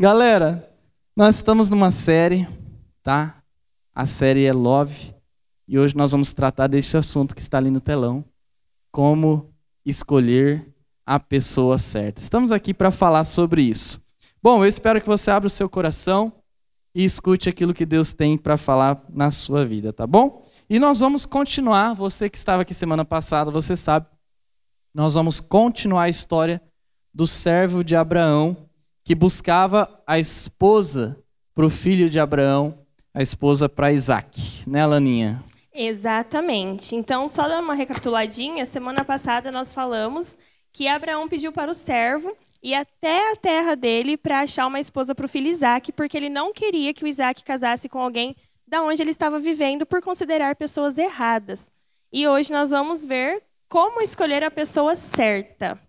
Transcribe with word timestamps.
Galera, 0.00 0.72
nós 1.16 1.34
estamos 1.34 1.68
numa 1.68 1.90
série, 1.90 2.46
tá? 3.02 3.42
A 3.92 4.06
série 4.06 4.44
é 4.44 4.52
Love. 4.52 5.12
E 5.66 5.76
hoje 5.76 5.96
nós 5.96 6.12
vamos 6.12 6.32
tratar 6.32 6.68
deste 6.68 6.96
assunto 6.96 7.34
que 7.34 7.40
está 7.40 7.58
ali 7.58 7.68
no 7.68 7.80
telão. 7.80 8.24
Como 8.92 9.52
escolher 9.84 10.72
a 11.04 11.18
pessoa 11.18 11.78
certa. 11.78 12.20
Estamos 12.20 12.52
aqui 12.52 12.72
para 12.72 12.92
falar 12.92 13.24
sobre 13.24 13.62
isso. 13.62 14.00
Bom, 14.40 14.62
eu 14.62 14.68
espero 14.68 15.00
que 15.00 15.08
você 15.08 15.32
abra 15.32 15.48
o 15.48 15.50
seu 15.50 15.68
coração 15.68 16.32
e 16.94 17.02
escute 17.02 17.48
aquilo 17.48 17.74
que 17.74 17.84
Deus 17.84 18.12
tem 18.12 18.38
para 18.38 18.56
falar 18.56 19.04
na 19.08 19.32
sua 19.32 19.64
vida, 19.64 19.92
tá 19.92 20.06
bom? 20.06 20.46
E 20.70 20.78
nós 20.78 21.00
vamos 21.00 21.26
continuar, 21.26 21.94
você 21.94 22.30
que 22.30 22.38
estava 22.38 22.62
aqui 22.62 22.72
semana 22.72 23.04
passada, 23.04 23.50
você 23.50 23.74
sabe, 23.74 24.06
nós 24.94 25.14
vamos 25.14 25.40
continuar 25.40 26.04
a 26.04 26.08
história 26.08 26.62
do 27.12 27.26
servo 27.26 27.82
de 27.82 27.96
Abraão 27.96 28.67
que 29.08 29.14
buscava 29.14 30.02
a 30.06 30.18
esposa 30.18 31.16
para 31.54 31.64
o 31.64 31.70
filho 31.70 32.10
de 32.10 32.20
Abraão, 32.20 32.78
a 33.14 33.22
esposa 33.22 33.66
para 33.66 33.90
Isaac, 33.90 34.38
né, 34.66 34.84
Laninha? 34.84 35.42
Exatamente. 35.72 36.94
Então, 36.94 37.26
só 37.26 37.48
dar 37.48 37.62
uma 37.62 37.72
recapituladinha, 37.72 38.66
semana 38.66 39.06
passada 39.06 39.50
nós 39.50 39.72
falamos 39.72 40.36
que 40.70 40.86
Abraão 40.86 41.26
pediu 41.26 41.50
para 41.50 41.70
o 41.70 41.74
servo 41.74 42.36
ir 42.62 42.74
até 42.74 43.32
a 43.32 43.36
terra 43.36 43.74
dele 43.74 44.18
para 44.18 44.40
achar 44.40 44.66
uma 44.66 44.78
esposa 44.78 45.14
para 45.14 45.24
o 45.24 45.28
filho 45.28 45.46
Isaac, 45.46 45.90
porque 45.92 46.14
ele 46.14 46.28
não 46.28 46.52
queria 46.52 46.92
que 46.92 47.04
o 47.04 47.08
Isaac 47.08 47.42
casasse 47.42 47.88
com 47.88 48.02
alguém 48.02 48.36
da 48.66 48.82
onde 48.82 49.00
ele 49.00 49.10
estava 49.10 49.38
vivendo 49.38 49.86
por 49.86 50.02
considerar 50.02 50.54
pessoas 50.54 50.98
erradas. 50.98 51.70
E 52.12 52.28
hoje 52.28 52.52
nós 52.52 52.68
vamos 52.68 53.06
ver 53.06 53.42
como 53.70 54.02
escolher 54.02 54.44
a 54.44 54.50
pessoa 54.50 54.94
certa. 54.94 55.80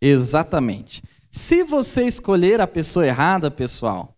Exatamente. 0.00 1.02
Se 1.36 1.64
você 1.64 2.06
escolher 2.06 2.60
a 2.60 2.66
pessoa 2.66 3.04
errada, 3.04 3.50
pessoal, 3.50 4.16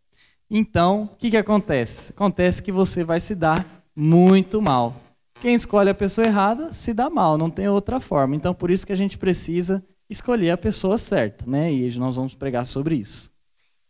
então 0.50 1.04
o 1.04 1.16
que, 1.16 1.30
que 1.30 1.36
acontece? 1.38 2.12
Acontece 2.12 2.62
que 2.62 2.70
você 2.70 3.02
vai 3.02 3.20
se 3.20 3.34
dar 3.34 3.82
muito 3.96 4.60
mal. 4.60 5.00
Quem 5.40 5.54
escolhe 5.54 5.88
a 5.88 5.94
pessoa 5.94 6.26
errada 6.26 6.74
se 6.74 6.92
dá 6.92 7.08
mal, 7.08 7.38
não 7.38 7.48
tem 7.48 7.70
outra 7.70 8.00
forma. 8.00 8.36
Então 8.36 8.52
por 8.52 8.70
isso 8.70 8.86
que 8.86 8.92
a 8.92 8.96
gente 8.96 9.16
precisa 9.16 9.82
escolher 10.10 10.50
a 10.50 10.58
pessoa 10.58 10.98
certa, 10.98 11.46
né? 11.46 11.72
E 11.72 11.98
nós 11.98 12.16
vamos 12.16 12.34
pregar 12.34 12.66
sobre 12.66 12.96
isso. 12.96 13.30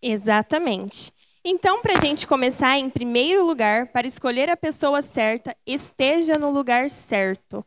Exatamente. 0.01 1.13
Então, 1.45 1.83
para 1.83 1.99
a 1.99 2.01
gente 2.01 2.29
começar, 2.29 2.79
em 2.79 2.89
primeiro 2.89 3.45
lugar, 3.45 3.89
para 3.89 4.07
escolher 4.07 4.49
a 4.49 4.57
pessoa 4.57 5.03
certa, 5.03 5.57
esteja 5.67 6.39
no 6.39 6.53
lugar 6.53 6.91
certo. 6.91 7.67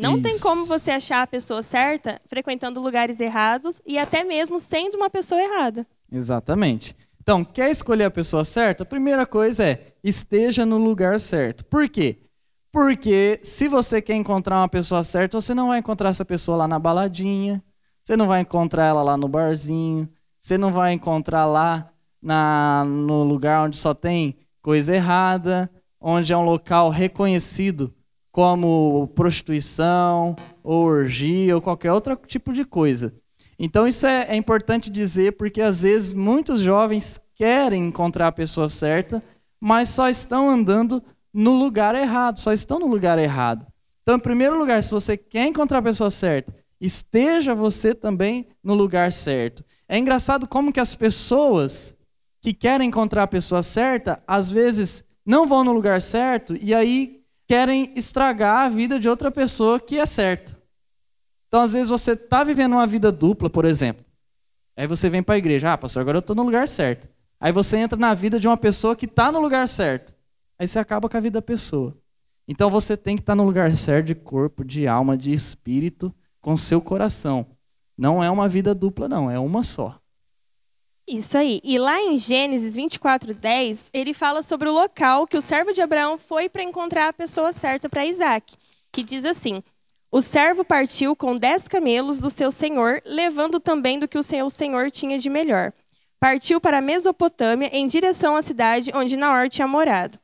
Não 0.00 0.14
Isso. 0.14 0.22
tem 0.22 0.38
como 0.40 0.64
você 0.64 0.90
achar 0.90 1.22
a 1.22 1.26
pessoa 1.26 1.60
certa 1.60 2.20
frequentando 2.26 2.80
lugares 2.80 3.20
errados 3.20 3.82
e 3.86 3.98
até 3.98 4.24
mesmo 4.24 4.58
sendo 4.58 4.96
uma 4.96 5.10
pessoa 5.10 5.40
errada. 5.40 5.86
Exatamente. 6.10 6.96
Então, 7.20 7.44
quer 7.44 7.70
escolher 7.70 8.04
a 8.04 8.10
pessoa 8.10 8.42
certa? 8.42 8.82
A 8.82 8.86
primeira 8.86 9.26
coisa 9.26 9.62
é 9.62 9.92
esteja 10.02 10.64
no 10.64 10.78
lugar 10.78 11.20
certo. 11.20 11.66
Por 11.66 11.86
quê? 11.86 12.22
Porque 12.72 13.40
se 13.42 13.68
você 13.68 14.00
quer 14.00 14.14
encontrar 14.14 14.60
uma 14.60 14.68
pessoa 14.70 15.04
certa, 15.04 15.38
você 15.38 15.52
não 15.52 15.68
vai 15.68 15.80
encontrar 15.80 16.08
essa 16.08 16.24
pessoa 16.24 16.56
lá 16.56 16.66
na 16.66 16.78
baladinha, 16.78 17.62
você 18.02 18.16
não 18.16 18.26
vai 18.26 18.40
encontrar 18.40 18.86
ela 18.86 19.02
lá 19.02 19.18
no 19.18 19.28
barzinho, 19.28 20.08
você 20.38 20.56
não 20.56 20.72
vai 20.72 20.94
encontrar 20.94 21.44
lá 21.44 21.92
na, 22.22 22.84
no 22.86 23.22
lugar 23.22 23.66
onde 23.66 23.76
só 23.76 23.92
tem 23.92 24.38
coisa 24.62 24.94
errada, 24.94 25.70
onde 26.00 26.32
é 26.32 26.36
um 26.36 26.44
local 26.44 26.88
reconhecido 26.88 27.92
como 28.30 29.08
prostituição, 29.14 30.36
ou 30.62 30.84
orgia, 30.84 31.54
ou 31.54 31.62
qualquer 31.62 31.92
outro 31.92 32.16
tipo 32.26 32.52
de 32.52 32.64
coisa. 32.64 33.12
Então 33.58 33.86
isso 33.86 34.06
é, 34.06 34.26
é 34.30 34.36
importante 34.36 34.88
dizer 34.88 35.32
porque 35.32 35.60
às 35.60 35.82
vezes 35.82 36.12
muitos 36.12 36.60
jovens 36.60 37.20
querem 37.34 37.86
encontrar 37.86 38.28
a 38.28 38.32
pessoa 38.32 38.68
certa, 38.68 39.22
mas 39.60 39.88
só 39.88 40.08
estão 40.08 40.48
andando 40.48 41.02
no 41.32 41.52
lugar 41.52 41.94
errado, 41.94 42.38
só 42.38 42.52
estão 42.52 42.78
no 42.78 42.86
lugar 42.86 43.18
errado. 43.18 43.66
Então, 44.02 44.16
em 44.16 44.20
primeiro 44.20 44.58
lugar, 44.58 44.82
se 44.82 44.90
você 44.90 45.16
quer 45.16 45.46
encontrar 45.46 45.78
a 45.78 45.82
pessoa 45.82 46.10
certa, 46.10 46.52
esteja 46.80 47.54
você 47.54 47.94
também 47.94 48.48
no 48.62 48.74
lugar 48.74 49.12
certo. 49.12 49.64
É 49.88 49.98
engraçado 49.98 50.48
como 50.48 50.72
que 50.72 50.80
as 50.80 50.94
pessoas 50.94 51.96
que 52.40 52.52
querem 52.54 52.88
encontrar 52.88 53.24
a 53.24 53.28
pessoa 53.28 53.62
certa, 53.62 54.22
às 54.26 54.50
vezes 54.50 55.04
não 55.24 55.46
vão 55.46 55.62
no 55.62 55.72
lugar 55.72 56.00
certo 56.00 56.56
e 56.60 56.74
aí 56.74 57.19
querem 57.50 57.92
estragar 57.96 58.64
a 58.64 58.68
vida 58.68 58.96
de 59.00 59.08
outra 59.08 59.28
pessoa 59.28 59.80
que 59.80 59.98
é 59.98 60.06
certa. 60.06 60.56
Então, 61.48 61.62
às 61.62 61.72
vezes, 61.72 61.88
você 61.88 62.12
está 62.12 62.44
vivendo 62.44 62.74
uma 62.74 62.86
vida 62.86 63.10
dupla, 63.10 63.50
por 63.50 63.64
exemplo. 63.64 64.04
Aí 64.76 64.86
você 64.86 65.10
vem 65.10 65.20
para 65.20 65.34
a 65.34 65.38
igreja, 65.38 65.72
ah, 65.72 65.76
pastor, 65.76 66.00
agora 66.00 66.18
eu 66.18 66.20
estou 66.20 66.36
no 66.36 66.44
lugar 66.44 66.68
certo. 66.68 67.08
Aí 67.40 67.50
você 67.50 67.76
entra 67.78 67.98
na 67.98 68.14
vida 68.14 68.38
de 68.38 68.46
uma 68.46 68.56
pessoa 68.56 68.94
que 68.94 69.04
está 69.04 69.32
no 69.32 69.40
lugar 69.40 69.66
certo. 69.66 70.14
Aí 70.60 70.68
você 70.68 70.78
acaba 70.78 71.08
com 71.08 71.16
a 71.16 71.20
vida 71.20 71.40
da 71.40 71.42
pessoa. 71.42 71.98
Então 72.46 72.70
você 72.70 72.96
tem 72.96 73.16
que 73.16 73.22
estar 73.22 73.32
tá 73.32 73.36
no 73.36 73.42
lugar 73.42 73.76
certo 73.76 74.06
de 74.06 74.14
corpo, 74.14 74.64
de 74.64 74.86
alma, 74.86 75.18
de 75.18 75.32
espírito, 75.32 76.14
com 76.40 76.56
seu 76.56 76.80
coração. 76.80 77.44
Não 77.98 78.22
é 78.22 78.30
uma 78.30 78.48
vida 78.48 78.72
dupla, 78.72 79.08
não, 79.08 79.28
é 79.28 79.40
uma 79.40 79.64
só. 79.64 80.00
Isso 81.10 81.36
aí. 81.36 81.60
E 81.64 81.76
lá 81.76 82.00
em 82.00 82.16
Gênesis 82.16 82.76
24, 82.76 83.34
10, 83.34 83.90
ele 83.92 84.14
fala 84.14 84.42
sobre 84.42 84.68
o 84.68 84.72
local 84.72 85.26
que 85.26 85.36
o 85.36 85.42
servo 85.42 85.72
de 85.72 85.82
Abraão 85.82 86.16
foi 86.16 86.48
para 86.48 86.62
encontrar 86.62 87.08
a 87.08 87.12
pessoa 87.12 87.52
certa 87.52 87.88
para 87.88 88.06
Isaac, 88.06 88.54
que 88.92 89.02
diz 89.02 89.24
assim: 89.24 89.60
O 90.08 90.22
servo 90.22 90.64
partiu 90.64 91.16
com 91.16 91.36
dez 91.36 91.66
camelos 91.66 92.20
do 92.20 92.30
seu 92.30 92.52
senhor, 92.52 93.02
levando 93.04 93.58
também 93.58 93.98
do 93.98 94.06
que 94.06 94.16
o 94.16 94.22
seu 94.22 94.48
senhor 94.50 94.88
tinha 94.88 95.18
de 95.18 95.28
melhor. 95.28 95.72
Partiu 96.20 96.60
para 96.60 96.78
a 96.78 96.82
Mesopotâmia 96.82 97.70
em 97.72 97.88
direção 97.88 98.36
à 98.36 98.42
cidade 98.42 98.92
onde 98.94 99.16
Naor 99.16 99.48
tinha 99.48 99.66
morado. 99.66 100.16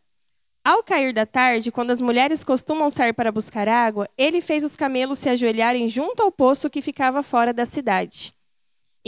Ao 0.65 0.85
cair 0.85 1.13
da 1.13 1.27
tarde, 1.27 1.73
quando 1.73 1.91
as 1.91 2.01
mulheres 2.01 2.45
costumam 2.45 2.91
sair 2.91 3.13
para 3.13 3.33
buscar 3.33 3.69
água, 3.69 4.09
ele 4.17 4.41
fez 4.41 4.63
os 4.63 4.77
camelos 4.77 5.19
se 5.19 5.29
ajoelharem 5.29 5.89
junto 5.89 6.23
ao 6.23 6.31
poço 6.31 6.71
que 6.71 6.81
ficava 6.81 7.25
fora 7.25 7.53
da 7.53 7.67
cidade. 7.67 8.36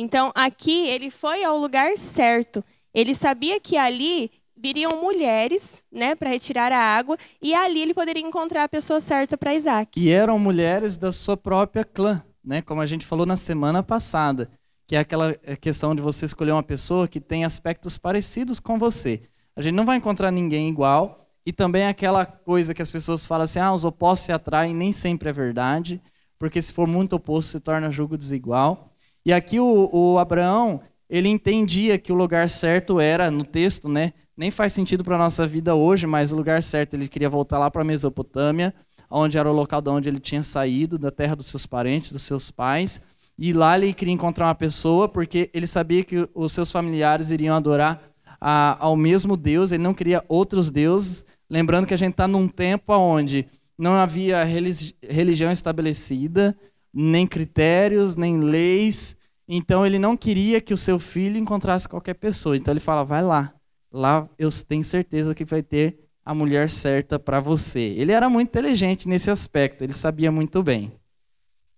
Então, 0.00 0.30
aqui 0.32 0.86
ele 0.86 1.10
foi 1.10 1.42
ao 1.42 1.58
lugar 1.58 1.98
certo. 1.98 2.62
Ele 2.94 3.16
sabia 3.16 3.58
que 3.58 3.76
ali 3.76 4.30
viriam 4.56 5.02
mulheres, 5.02 5.82
né, 5.90 6.14
para 6.14 6.30
retirar 6.30 6.70
a 6.70 6.78
água, 6.78 7.18
e 7.42 7.52
ali 7.52 7.80
ele 7.80 7.92
poderia 7.92 8.22
encontrar 8.22 8.62
a 8.62 8.68
pessoa 8.68 9.00
certa 9.00 9.36
para 9.36 9.56
Isaac. 9.56 9.98
E 10.00 10.08
eram 10.08 10.38
mulheres 10.38 10.96
da 10.96 11.10
sua 11.10 11.36
própria 11.36 11.84
clã, 11.84 12.22
né, 12.44 12.62
como 12.62 12.80
a 12.80 12.86
gente 12.86 13.04
falou 13.04 13.26
na 13.26 13.36
semana 13.36 13.82
passada, 13.82 14.48
que 14.86 14.94
é 14.94 15.00
aquela 15.00 15.36
é, 15.42 15.56
questão 15.56 15.96
de 15.96 16.00
você 16.00 16.26
escolher 16.26 16.52
uma 16.52 16.62
pessoa 16.62 17.08
que 17.08 17.20
tem 17.20 17.44
aspectos 17.44 17.98
parecidos 17.98 18.60
com 18.60 18.78
você. 18.78 19.22
A 19.56 19.62
gente 19.62 19.74
não 19.74 19.84
vai 19.84 19.96
encontrar 19.96 20.30
ninguém 20.30 20.68
igual, 20.68 21.28
e 21.44 21.52
também 21.52 21.88
aquela 21.88 22.24
coisa 22.24 22.72
que 22.72 22.82
as 22.82 22.90
pessoas 22.90 23.26
falam 23.26 23.44
assim, 23.44 23.58
ah, 23.58 23.72
os 23.72 23.84
opostos 23.84 24.26
se 24.26 24.32
atraem, 24.32 24.72
nem 24.72 24.92
sempre 24.92 25.28
é 25.28 25.32
verdade, 25.32 26.00
porque 26.38 26.62
se 26.62 26.72
for 26.72 26.86
muito 26.86 27.16
oposto 27.16 27.50
se 27.50 27.60
torna 27.60 27.90
julgo 27.90 28.16
desigual. 28.16 28.94
E 29.28 29.32
aqui 29.34 29.60
o, 29.60 29.90
o 29.92 30.18
Abraão, 30.18 30.80
ele 31.06 31.28
entendia 31.28 31.98
que 31.98 32.10
o 32.10 32.14
lugar 32.14 32.48
certo 32.48 32.98
era, 32.98 33.30
no 33.30 33.44
texto, 33.44 33.86
né? 33.86 34.14
Nem 34.34 34.50
faz 34.50 34.72
sentido 34.72 35.04
para 35.04 35.16
a 35.16 35.18
nossa 35.18 35.46
vida 35.46 35.74
hoje, 35.74 36.06
mas 36.06 36.32
o 36.32 36.36
lugar 36.36 36.62
certo, 36.62 36.94
ele 36.94 37.06
queria 37.06 37.28
voltar 37.28 37.58
lá 37.58 37.70
para 37.70 37.82
a 37.82 37.84
Mesopotâmia, 37.84 38.72
onde 39.10 39.36
era 39.36 39.46
o 39.46 39.52
local 39.52 39.82
de 39.82 39.90
onde 39.90 40.08
ele 40.08 40.18
tinha 40.18 40.42
saído, 40.42 40.98
da 40.98 41.10
terra 41.10 41.36
dos 41.36 41.44
seus 41.44 41.66
parentes, 41.66 42.10
dos 42.10 42.22
seus 42.22 42.50
pais. 42.50 43.02
E 43.38 43.52
lá 43.52 43.76
ele 43.76 43.92
queria 43.92 44.14
encontrar 44.14 44.46
uma 44.46 44.54
pessoa, 44.54 45.06
porque 45.06 45.50
ele 45.52 45.66
sabia 45.66 46.02
que 46.02 46.26
os 46.34 46.50
seus 46.54 46.72
familiares 46.72 47.30
iriam 47.30 47.54
adorar 47.54 48.00
a, 48.40 48.78
ao 48.82 48.96
mesmo 48.96 49.36
Deus, 49.36 49.72
ele 49.72 49.82
não 49.82 49.92
queria 49.92 50.24
outros 50.26 50.70
deuses. 50.70 51.26
Lembrando 51.50 51.86
que 51.86 51.92
a 51.92 51.98
gente 51.98 52.12
está 52.12 52.26
num 52.26 52.48
tempo 52.48 52.94
onde 52.94 53.46
não 53.76 53.92
havia 53.92 54.42
religião 54.42 55.52
estabelecida, 55.52 56.56
nem 56.94 57.26
critérios, 57.26 58.16
nem 58.16 58.40
leis, 58.40 59.17
então 59.48 59.86
ele 59.86 59.98
não 59.98 60.16
queria 60.16 60.60
que 60.60 60.74
o 60.74 60.76
seu 60.76 60.98
filho 60.98 61.38
encontrasse 61.38 61.88
qualquer 61.88 62.14
pessoa. 62.14 62.56
Então 62.56 62.72
ele 62.72 62.80
fala: 62.80 63.04
vai 63.04 63.22
lá. 63.22 63.54
Lá 63.90 64.28
eu 64.38 64.50
tenho 64.66 64.84
certeza 64.84 65.34
que 65.34 65.44
vai 65.44 65.62
ter 65.62 65.98
a 66.24 66.34
mulher 66.34 66.68
certa 66.68 67.18
para 67.18 67.40
você. 67.40 67.80
Ele 67.80 68.12
era 68.12 68.28
muito 68.28 68.48
inteligente 68.48 69.08
nesse 69.08 69.30
aspecto, 69.30 69.82
ele 69.82 69.94
sabia 69.94 70.30
muito 70.30 70.62
bem. 70.62 70.92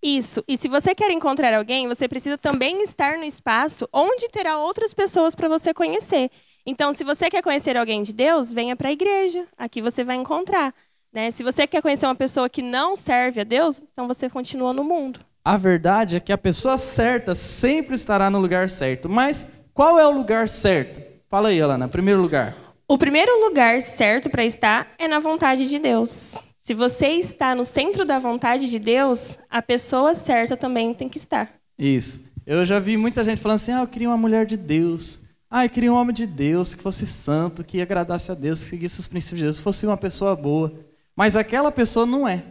Isso. 0.02 0.42
E 0.48 0.56
se 0.56 0.66
você 0.66 0.94
quer 0.94 1.10
encontrar 1.10 1.54
alguém, 1.54 1.86
você 1.86 2.08
precisa 2.08 2.36
também 2.36 2.82
estar 2.82 3.18
no 3.18 3.24
espaço 3.24 3.88
onde 3.92 4.28
terá 4.28 4.58
outras 4.58 4.94
pessoas 4.94 5.34
para 5.34 5.46
você 5.46 5.72
conhecer. 5.74 6.30
Então, 6.64 6.92
se 6.92 7.04
você 7.04 7.30
quer 7.30 7.42
conhecer 7.42 7.76
alguém 7.76 8.02
de 8.02 8.12
Deus, 8.12 8.52
venha 8.52 8.74
para 8.74 8.88
a 8.88 8.92
igreja. 8.92 9.46
Aqui 9.56 9.82
você 9.82 10.02
vai 10.02 10.16
encontrar. 10.16 10.74
Né? 11.12 11.30
Se 11.30 11.44
você 11.44 11.66
quer 11.66 11.82
conhecer 11.82 12.06
uma 12.06 12.14
pessoa 12.14 12.48
que 12.48 12.62
não 12.62 12.96
serve 12.96 13.42
a 13.42 13.44
Deus, 13.44 13.82
então 13.92 14.08
você 14.08 14.28
continua 14.30 14.72
no 14.72 14.82
mundo. 14.82 15.20
A 15.44 15.56
verdade 15.56 16.16
é 16.16 16.20
que 16.20 16.32
a 16.32 16.38
pessoa 16.38 16.76
certa 16.76 17.34
sempre 17.34 17.94
estará 17.94 18.28
no 18.28 18.38
lugar 18.38 18.68
certo. 18.68 19.08
Mas 19.08 19.46
qual 19.72 19.98
é 19.98 20.06
o 20.06 20.10
lugar 20.10 20.48
certo? 20.48 21.00
Fala 21.28 21.48
aí, 21.48 21.60
Alana, 21.60 21.88
primeiro 21.88 22.20
lugar. 22.20 22.56
O 22.86 22.98
primeiro 22.98 23.46
lugar 23.46 23.80
certo 23.82 24.28
para 24.28 24.44
estar 24.44 24.88
é 24.98 25.06
na 25.06 25.18
vontade 25.18 25.68
de 25.68 25.78
Deus. 25.78 26.38
Se 26.58 26.74
você 26.74 27.06
está 27.06 27.54
no 27.54 27.64
centro 27.64 28.04
da 28.04 28.18
vontade 28.18 28.68
de 28.68 28.78
Deus, 28.78 29.38
a 29.48 29.62
pessoa 29.62 30.14
certa 30.14 30.56
também 30.56 30.92
tem 30.92 31.08
que 31.08 31.16
estar. 31.16 31.50
Isso. 31.78 32.22
Eu 32.46 32.66
já 32.66 32.78
vi 32.78 32.96
muita 32.96 33.24
gente 33.24 33.40
falando 33.40 33.56
assim: 33.56 33.72
ah, 33.72 33.80
eu 33.80 33.86
queria 33.86 34.08
uma 34.08 34.16
mulher 34.16 34.44
de 34.44 34.56
Deus, 34.56 35.20
Ah, 35.48 35.64
eu 35.64 35.70
queria 35.70 35.92
um 35.92 35.96
homem 35.96 36.14
de 36.14 36.26
Deus, 36.26 36.74
que 36.74 36.82
fosse 36.82 37.06
santo, 37.06 37.64
que 37.64 37.80
agradasse 37.80 38.30
a 38.30 38.34
Deus, 38.34 38.62
que 38.62 38.70
seguisse 38.70 39.00
os 39.00 39.08
princípios 39.08 39.38
de 39.38 39.44
Deus, 39.44 39.58
fosse 39.58 39.84
uma 39.86 39.96
pessoa 39.96 40.36
boa. 40.36 40.72
Mas 41.16 41.34
aquela 41.34 41.72
pessoa 41.72 42.04
não 42.06 42.26
é. 42.28 42.44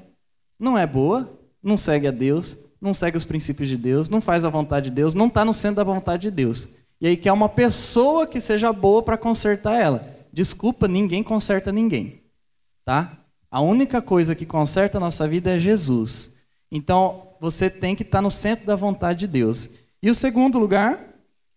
Não 0.60 0.78
é 0.78 0.86
boa, 0.86 1.40
não 1.64 1.78
segue 1.78 2.08
a 2.08 2.12
Deus, 2.12 2.58
não 2.82 2.94
segue 2.94 3.18
os 3.18 3.24
princípios 3.24 3.70
de 3.70 3.78
Deus, 3.78 4.10
não 4.10 4.22
faz 4.22 4.46
a 4.46 4.50
vontade 4.50 4.90
de 4.90 4.96
Deus, 4.96 5.14
não 5.14 5.28
está 5.28 5.44
no 5.44 5.54
centro 5.54 5.78
da 5.78 5.84
vontade 5.84 6.24
de 6.24 6.32
Deus. 6.32 6.70
E 7.02 7.08
aí 7.08 7.18
quer 7.18 7.32
uma 7.32 7.50
pessoa 7.50 8.28
que 8.28 8.42
seja 8.42 8.74
boa 8.74 9.02
para 9.02 9.18
consertar 9.18 9.76
ela. 9.76 10.18
Desculpa, 10.32 10.88
ninguém 10.88 11.24
conserta 11.24 11.72
ninguém. 11.72 12.22
Tá? 12.86 13.18
A 13.50 13.62
única 13.62 14.02
coisa 14.02 14.36
que 14.36 14.46
conserta 14.46 14.98
a 14.98 15.02
nossa 15.02 15.28
vida 15.28 15.50
é 15.56 15.60
Jesus. 15.60 16.34
Então, 16.72 17.34
você 17.40 17.70
tem 17.70 17.96
que 17.96 18.04
estar 18.04 18.20
tá 18.20 18.22
no 18.22 18.30
centro 18.30 18.66
da 18.66 18.76
vontade 18.76 19.20
de 19.20 19.28
Deus. 19.28 19.70
E 20.02 20.10
o 20.10 20.16
segundo 20.16 20.60
lugar? 20.60 21.10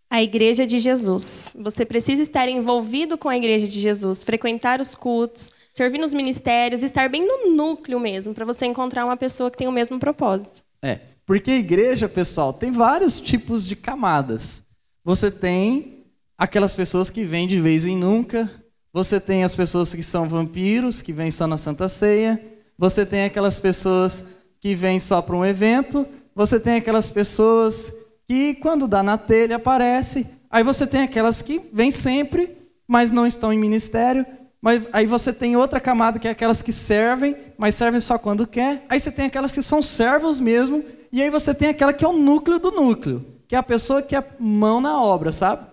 A 0.08 0.22
igreja 0.22 0.66
de 0.66 0.78
Jesus. 0.78 1.54
Você 1.58 1.84
precisa 1.84 2.22
estar 2.22 2.48
envolvido 2.48 3.18
com 3.18 3.28
a 3.28 3.36
igreja 3.36 3.66
de 3.66 3.80
Jesus, 3.80 4.22
frequentar 4.22 4.80
os 4.80 4.94
cultos, 4.94 5.50
servir 5.72 5.98
nos 5.98 6.12
ministérios, 6.12 6.82
estar 6.82 7.08
bem 7.08 7.26
no 7.26 7.54
núcleo 7.54 7.98
mesmo, 7.98 8.34
para 8.34 8.44
você 8.44 8.66
encontrar 8.66 9.04
uma 9.04 9.16
pessoa 9.16 9.50
que 9.50 9.56
tem 9.56 9.68
o 9.68 9.72
mesmo 9.72 9.98
propósito. 9.98 10.62
É, 10.82 11.00
porque 11.26 11.50
a 11.50 11.58
igreja, 11.58 12.08
pessoal, 12.08 12.52
tem 12.52 12.70
vários 12.70 13.20
tipos 13.20 13.66
de 13.66 13.76
camadas. 13.76 14.64
Você 15.04 15.30
tem 15.30 16.04
aquelas 16.36 16.74
pessoas 16.74 17.10
que 17.10 17.24
vêm 17.24 17.46
de 17.46 17.60
vez 17.60 17.86
em 17.86 17.96
nunca, 17.96 18.50
você 18.92 19.18
tem 19.18 19.44
as 19.44 19.54
pessoas 19.54 19.94
que 19.94 20.02
são 20.02 20.28
vampiros, 20.28 21.00
que 21.00 21.12
vêm 21.12 21.30
só 21.30 21.46
na 21.46 21.56
Santa 21.56 21.88
Ceia, 21.88 22.40
você 22.76 23.06
tem 23.06 23.24
aquelas 23.24 23.58
pessoas 23.58 24.24
que 24.60 24.74
vêm 24.74 25.00
só 25.00 25.22
para 25.22 25.36
um 25.36 25.44
evento, 25.44 26.06
você 26.34 26.58
tem 26.58 26.74
aquelas 26.74 27.08
pessoas 27.08 27.92
que, 28.26 28.54
quando 28.54 28.88
dá 28.88 29.02
na 29.02 29.16
telha, 29.16 29.56
aparece, 29.56 30.26
aí 30.50 30.62
você 30.62 30.86
tem 30.86 31.02
aquelas 31.02 31.42
que 31.42 31.60
vêm 31.72 31.90
sempre, 31.90 32.56
mas 32.86 33.10
não 33.10 33.26
estão 33.26 33.52
em 33.52 33.58
ministério, 33.58 34.26
mas 34.60 34.82
aí 34.92 35.06
você 35.06 35.32
tem 35.32 35.56
outra 35.56 35.80
camada 35.80 36.18
que 36.18 36.28
é 36.28 36.30
aquelas 36.30 36.62
que 36.62 36.72
servem, 36.72 37.36
mas 37.58 37.74
servem 37.74 38.00
só 38.00 38.16
quando 38.16 38.46
quer. 38.46 38.84
Aí 38.88 39.00
você 39.00 39.10
tem 39.10 39.26
aquelas 39.26 39.50
que 39.50 39.62
são 39.62 39.82
servos 39.82 40.38
mesmo, 40.38 40.84
e 41.12 41.20
aí 41.20 41.28
você 41.28 41.54
tem 41.54 41.68
aquela 41.68 41.92
que 41.92 42.04
é 42.04 42.08
o 42.08 42.16
núcleo 42.16 42.58
do 42.58 42.70
núcleo, 42.70 43.24
que 43.46 43.54
é 43.54 43.58
a 43.58 43.62
pessoa 43.62 44.00
que 44.00 44.16
é 44.16 44.24
mão 44.38 44.80
na 44.80 45.00
obra, 45.00 45.30
sabe? 45.30 45.66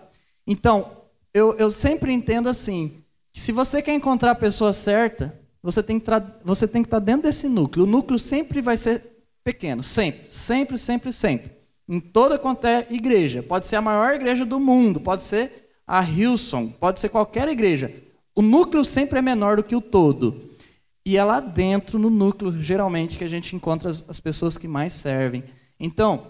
Então, 0.46 0.98
eu, 1.32 1.56
eu 1.56 1.70
sempre 1.70 2.12
entendo 2.12 2.48
assim, 2.48 3.02
que 3.32 3.40
se 3.40 3.50
você 3.50 3.80
quer 3.80 3.94
encontrar 3.94 4.32
a 4.32 4.34
pessoa 4.34 4.72
certa, 4.72 5.34
você 5.62 5.82
tem 5.82 5.98
que 5.98 6.06
você 6.44 6.68
tem 6.68 6.82
que 6.82 6.88
estar 6.88 6.98
dentro 6.98 7.22
desse 7.22 7.48
núcleo. 7.48 7.84
O 7.84 7.88
núcleo 7.88 8.18
sempre 8.18 8.60
vai 8.60 8.76
ser 8.76 9.24
pequeno, 9.42 9.82
sempre, 9.82 10.28
sempre, 10.28 10.76
sempre, 10.76 11.12
sempre. 11.12 11.52
Em 11.88 12.00
toda 12.00 12.38
quanto 12.38 12.66
é 12.66 12.86
igreja. 12.90 13.42
Pode 13.42 13.66
ser 13.66 13.76
a 13.76 13.82
maior 13.82 14.14
igreja 14.14 14.44
do 14.44 14.60
mundo, 14.60 15.00
pode 15.00 15.22
ser 15.22 15.70
a 15.86 16.02
Hilson, 16.02 16.68
pode 16.68 17.00
ser 17.00 17.08
qualquer 17.08 17.48
igreja. 17.48 17.92
O 18.34 18.42
núcleo 18.42 18.84
sempre 18.84 19.18
é 19.18 19.22
menor 19.22 19.56
do 19.56 19.64
que 19.64 19.74
o 19.74 19.80
todo. 19.80 20.49
E 21.10 21.16
é 21.16 21.24
lá 21.24 21.40
dentro, 21.40 21.98
no 21.98 22.08
núcleo, 22.08 22.62
geralmente, 22.62 23.18
que 23.18 23.24
a 23.24 23.28
gente 23.28 23.56
encontra 23.56 23.90
as, 23.90 24.04
as 24.06 24.20
pessoas 24.20 24.56
que 24.56 24.68
mais 24.68 24.92
servem. 24.92 25.42
Então, 25.80 26.24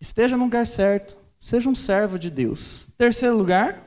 esteja 0.00 0.34
no 0.34 0.44
lugar 0.44 0.66
certo, 0.66 1.14
seja 1.38 1.68
um 1.68 1.74
servo 1.74 2.18
de 2.18 2.30
Deus. 2.30 2.88
Terceiro 2.96 3.36
lugar. 3.36 3.86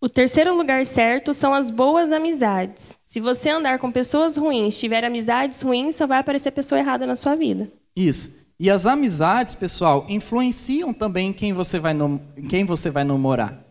O 0.00 0.08
terceiro 0.08 0.56
lugar 0.56 0.86
certo 0.86 1.34
são 1.34 1.52
as 1.52 1.70
boas 1.70 2.10
amizades. 2.10 2.98
Se 3.02 3.20
você 3.20 3.50
andar 3.50 3.78
com 3.78 3.92
pessoas 3.92 4.38
ruins, 4.38 4.80
tiver 4.80 5.04
amizades 5.04 5.60
ruins, 5.60 5.94
só 5.94 6.06
vai 6.06 6.20
aparecer 6.20 6.52
pessoa 6.52 6.78
errada 6.78 7.04
na 7.04 7.14
sua 7.14 7.36
vida. 7.36 7.70
Isso. 7.94 8.34
E 8.58 8.70
as 8.70 8.86
amizades, 8.86 9.54
pessoal, 9.54 10.06
influenciam 10.08 10.94
também 10.94 11.34
quem 11.34 11.52
você 11.52 11.78
vai, 11.78 11.94
quem 12.48 12.64
você 12.64 12.88
vai 12.88 13.04
namorar. 13.04 13.62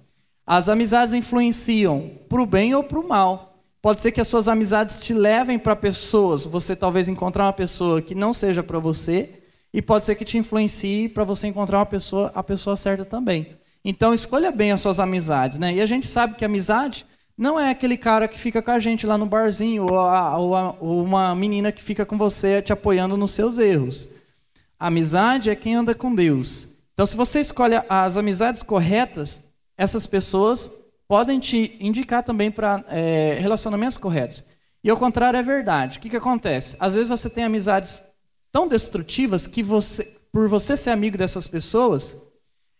As 0.45 0.69
amizades 0.69 1.15
influenciam 1.15 2.11
para 2.29 2.43
o 2.43 2.45
bem 2.45 2.75
ou 2.75 2.83
para 2.83 2.99
o 2.99 3.07
mal. 3.07 3.54
Pode 3.85 4.01
ser 4.01 4.11
que 4.11 4.19
as 4.19 4.27
suas 4.27 4.47
amizades 4.47 4.99
te 4.99 5.13
levem 5.13 5.59
para 5.59 5.75
pessoas, 5.75 6.43
você 6.43 6.75
talvez 6.75 7.07
encontrar 7.07 7.43
uma 7.43 7.53
pessoa 7.53 8.01
que 8.01 8.15
não 8.15 8.33
seja 8.33 8.63
para 8.63 8.79
você, 8.79 9.43
e 9.71 9.79
pode 9.79 10.05
ser 10.05 10.15
que 10.15 10.25
te 10.25 10.39
influencie 10.39 11.07
para 11.07 11.23
você 11.23 11.45
encontrar 11.45 11.77
uma 11.77 11.85
pessoa, 11.85 12.31
a 12.33 12.41
pessoa 12.41 12.75
certa 12.75 13.05
também. 13.05 13.55
Então 13.83 14.11
escolha 14.11 14.51
bem 14.51 14.71
as 14.71 14.81
suas 14.81 14.99
amizades, 14.99 15.59
né? 15.59 15.71
E 15.71 15.81
a 15.81 15.85
gente 15.85 16.07
sabe 16.07 16.33
que 16.33 16.43
amizade 16.43 17.05
não 17.37 17.59
é 17.59 17.69
aquele 17.69 17.95
cara 17.95 18.27
que 18.27 18.39
fica 18.39 18.59
com 18.59 18.71
a 18.71 18.79
gente 18.79 19.05
lá 19.05 19.19
no 19.19 19.27
barzinho 19.27 19.83
ou, 19.83 19.99
a, 19.99 20.35
ou, 20.35 20.55
a, 20.55 20.75
ou 20.79 21.03
uma 21.03 21.35
menina 21.35 21.71
que 21.71 21.83
fica 21.83 22.07
com 22.07 22.17
você 22.17 22.63
te 22.63 22.73
apoiando 22.73 23.15
nos 23.15 23.33
seus 23.33 23.59
erros. 23.59 24.09
A 24.79 24.87
amizade 24.87 25.51
é 25.51 25.55
quem 25.55 25.75
anda 25.75 25.93
com 25.93 26.15
Deus. 26.15 26.69
Então, 26.91 27.05
se 27.05 27.15
você 27.15 27.39
escolhe 27.39 27.75
as 27.87 28.17
amizades 28.17 28.63
corretas, 28.63 29.43
essas 29.77 30.07
pessoas 30.07 30.71
podem 31.07 31.39
te 31.39 31.77
indicar 31.79 32.23
também 32.23 32.51
para 32.51 32.83
é, 32.87 33.37
relacionamentos 33.39 33.97
corretos. 33.97 34.43
E 34.83 34.89
ao 34.89 34.97
contrário 34.97 35.37
é 35.37 35.43
verdade. 35.43 35.97
O 35.97 36.01
que, 36.01 36.09
que 36.09 36.17
acontece? 36.17 36.75
Às 36.79 36.93
vezes 36.93 37.09
você 37.09 37.29
tem 37.29 37.43
amizades 37.43 38.01
tão 38.51 38.67
destrutivas 38.67 39.47
que 39.47 39.63
você, 39.63 40.03
por 40.31 40.47
você 40.47 40.77
ser 40.77 40.91
amigo 40.91 41.17
dessas 41.17 41.47
pessoas, 41.47 42.15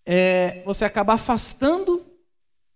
é, 0.05 0.61
você 0.65 0.85
acaba 0.85 1.13
afastando 1.13 2.05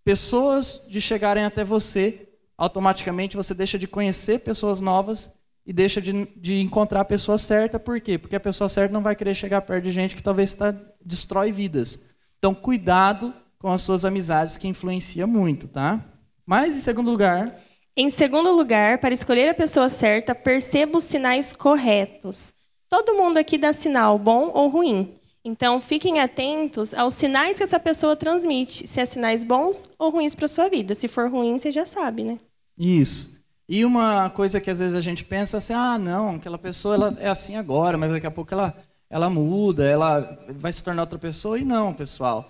pessoas 0.04 0.86
de 0.88 1.00
chegarem 1.00 1.44
até 1.44 1.64
você. 1.64 2.28
Automaticamente 2.58 3.36
você 3.36 3.54
deixa 3.54 3.78
de 3.78 3.86
conhecer 3.86 4.40
pessoas 4.40 4.80
novas 4.80 5.30
e 5.64 5.72
deixa 5.72 6.00
de, 6.00 6.26
de 6.36 6.60
encontrar 6.60 7.02
a 7.02 7.04
pessoa 7.04 7.38
certa. 7.38 7.78
Por 7.78 8.00
quê? 8.00 8.18
Porque 8.18 8.36
a 8.36 8.40
pessoa 8.40 8.68
certa 8.68 8.92
não 8.92 9.02
vai 9.02 9.14
querer 9.14 9.34
chegar 9.34 9.62
perto 9.62 9.84
de 9.84 9.92
gente 9.92 10.16
que 10.16 10.22
talvez 10.22 10.52
tá, 10.52 10.74
destrói 11.00 11.52
vidas. 11.52 12.00
Então, 12.38 12.54
cuidado 12.54 13.32
com 13.60 13.68
as 13.68 13.82
suas 13.82 14.06
amizades, 14.06 14.56
que 14.56 14.66
influencia 14.66 15.26
muito, 15.26 15.68
tá? 15.68 16.02
Mas, 16.46 16.74
em 16.74 16.80
segundo 16.80 17.10
lugar. 17.10 17.54
Em 17.94 18.08
segundo 18.08 18.50
lugar, 18.50 18.98
para 18.98 19.12
escolher 19.12 19.50
a 19.50 19.54
pessoa 19.54 19.88
certa, 19.88 20.34
perceba 20.34 20.96
os 20.96 21.04
sinais 21.04 21.52
corretos. 21.52 22.54
Todo 22.88 23.14
mundo 23.14 23.36
aqui 23.36 23.58
dá 23.58 23.72
sinal, 23.72 24.18
bom 24.18 24.50
ou 24.54 24.68
ruim. 24.68 25.14
Então, 25.44 25.80
fiquem 25.80 26.20
atentos 26.20 26.94
aos 26.94 27.14
sinais 27.14 27.58
que 27.58 27.62
essa 27.62 27.78
pessoa 27.78 28.16
transmite, 28.16 28.86
se 28.86 28.98
é 28.98 29.04
sinais 29.04 29.44
bons 29.44 29.90
ou 29.98 30.10
ruins 30.10 30.34
para 30.34 30.48
sua 30.48 30.68
vida. 30.68 30.94
Se 30.94 31.06
for 31.06 31.30
ruim, 31.30 31.58
você 31.58 31.70
já 31.70 31.84
sabe, 31.84 32.24
né? 32.24 32.38
Isso. 32.78 33.38
E 33.68 33.84
uma 33.84 34.30
coisa 34.30 34.60
que 34.60 34.70
às 34.70 34.78
vezes 34.78 34.94
a 34.94 35.00
gente 35.02 35.22
pensa 35.22 35.58
assim, 35.58 35.74
ah, 35.74 35.98
não, 35.98 36.36
aquela 36.36 36.58
pessoa 36.58 36.94
ela 36.94 37.16
é 37.20 37.28
assim 37.28 37.56
agora, 37.56 37.96
mas 37.98 38.10
daqui 38.10 38.26
a 38.26 38.30
pouco 38.30 38.52
ela, 38.54 38.74
ela 39.08 39.28
muda, 39.28 39.84
ela 39.84 40.38
vai 40.48 40.72
se 40.72 40.82
tornar 40.82 41.02
outra 41.02 41.18
pessoa. 41.18 41.58
E 41.58 41.64
não, 41.64 41.92
pessoal. 41.92 42.48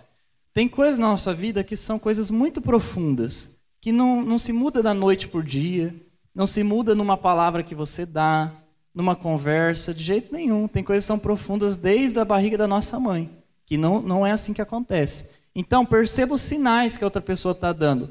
Tem 0.53 0.69
coisas 0.69 0.99
na 0.99 1.09
nossa 1.09 1.33
vida 1.33 1.63
que 1.63 1.77
são 1.77 1.99
coisas 1.99 2.31
muito 2.31 2.61
profundas, 2.61 3.51
que 3.81 3.93
não, 3.93 4.21
não 4.23 4.37
se 4.37 4.53
muda 4.53 4.83
da 4.83 4.93
noite 4.93 5.29
por 5.29 5.43
dia, 5.43 5.95
não 6.35 6.47
se 6.47 6.63
muda 6.63 6.95
numa 6.95 7.17
palavra 7.17 7.63
que 7.63 7.75
você 7.75 8.05
dá, 8.05 8.53
numa 8.95 9.15
conversa, 9.15 9.95
de 9.95 10.03
jeito 10.03 10.35
nenhum. 10.35 10.67
Tem 10.67 10.83
coisas 10.83 11.05
que 11.05 11.09
são 11.09 11.19
profundas 11.19 11.77
desde 11.77 12.19
a 12.19 12.25
barriga 12.25 12.59
da 12.59 12.67
nossa 12.67 12.99
mãe, 12.99 13.31
que 13.65 13.77
não, 13.77 14.03
não 14.03 14.27
é 14.27 14.33
assim 14.33 14.53
que 14.53 14.63
acontece. 14.63 15.27
Então, 15.55 15.87
perceba 15.87 16.35
os 16.35 16.41
sinais 16.41 16.97
que 16.97 17.05
a 17.05 17.07
outra 17.07 17.23
pessoa 17.23 17.53
está 17.53 17.73
dando. 17.73 18.11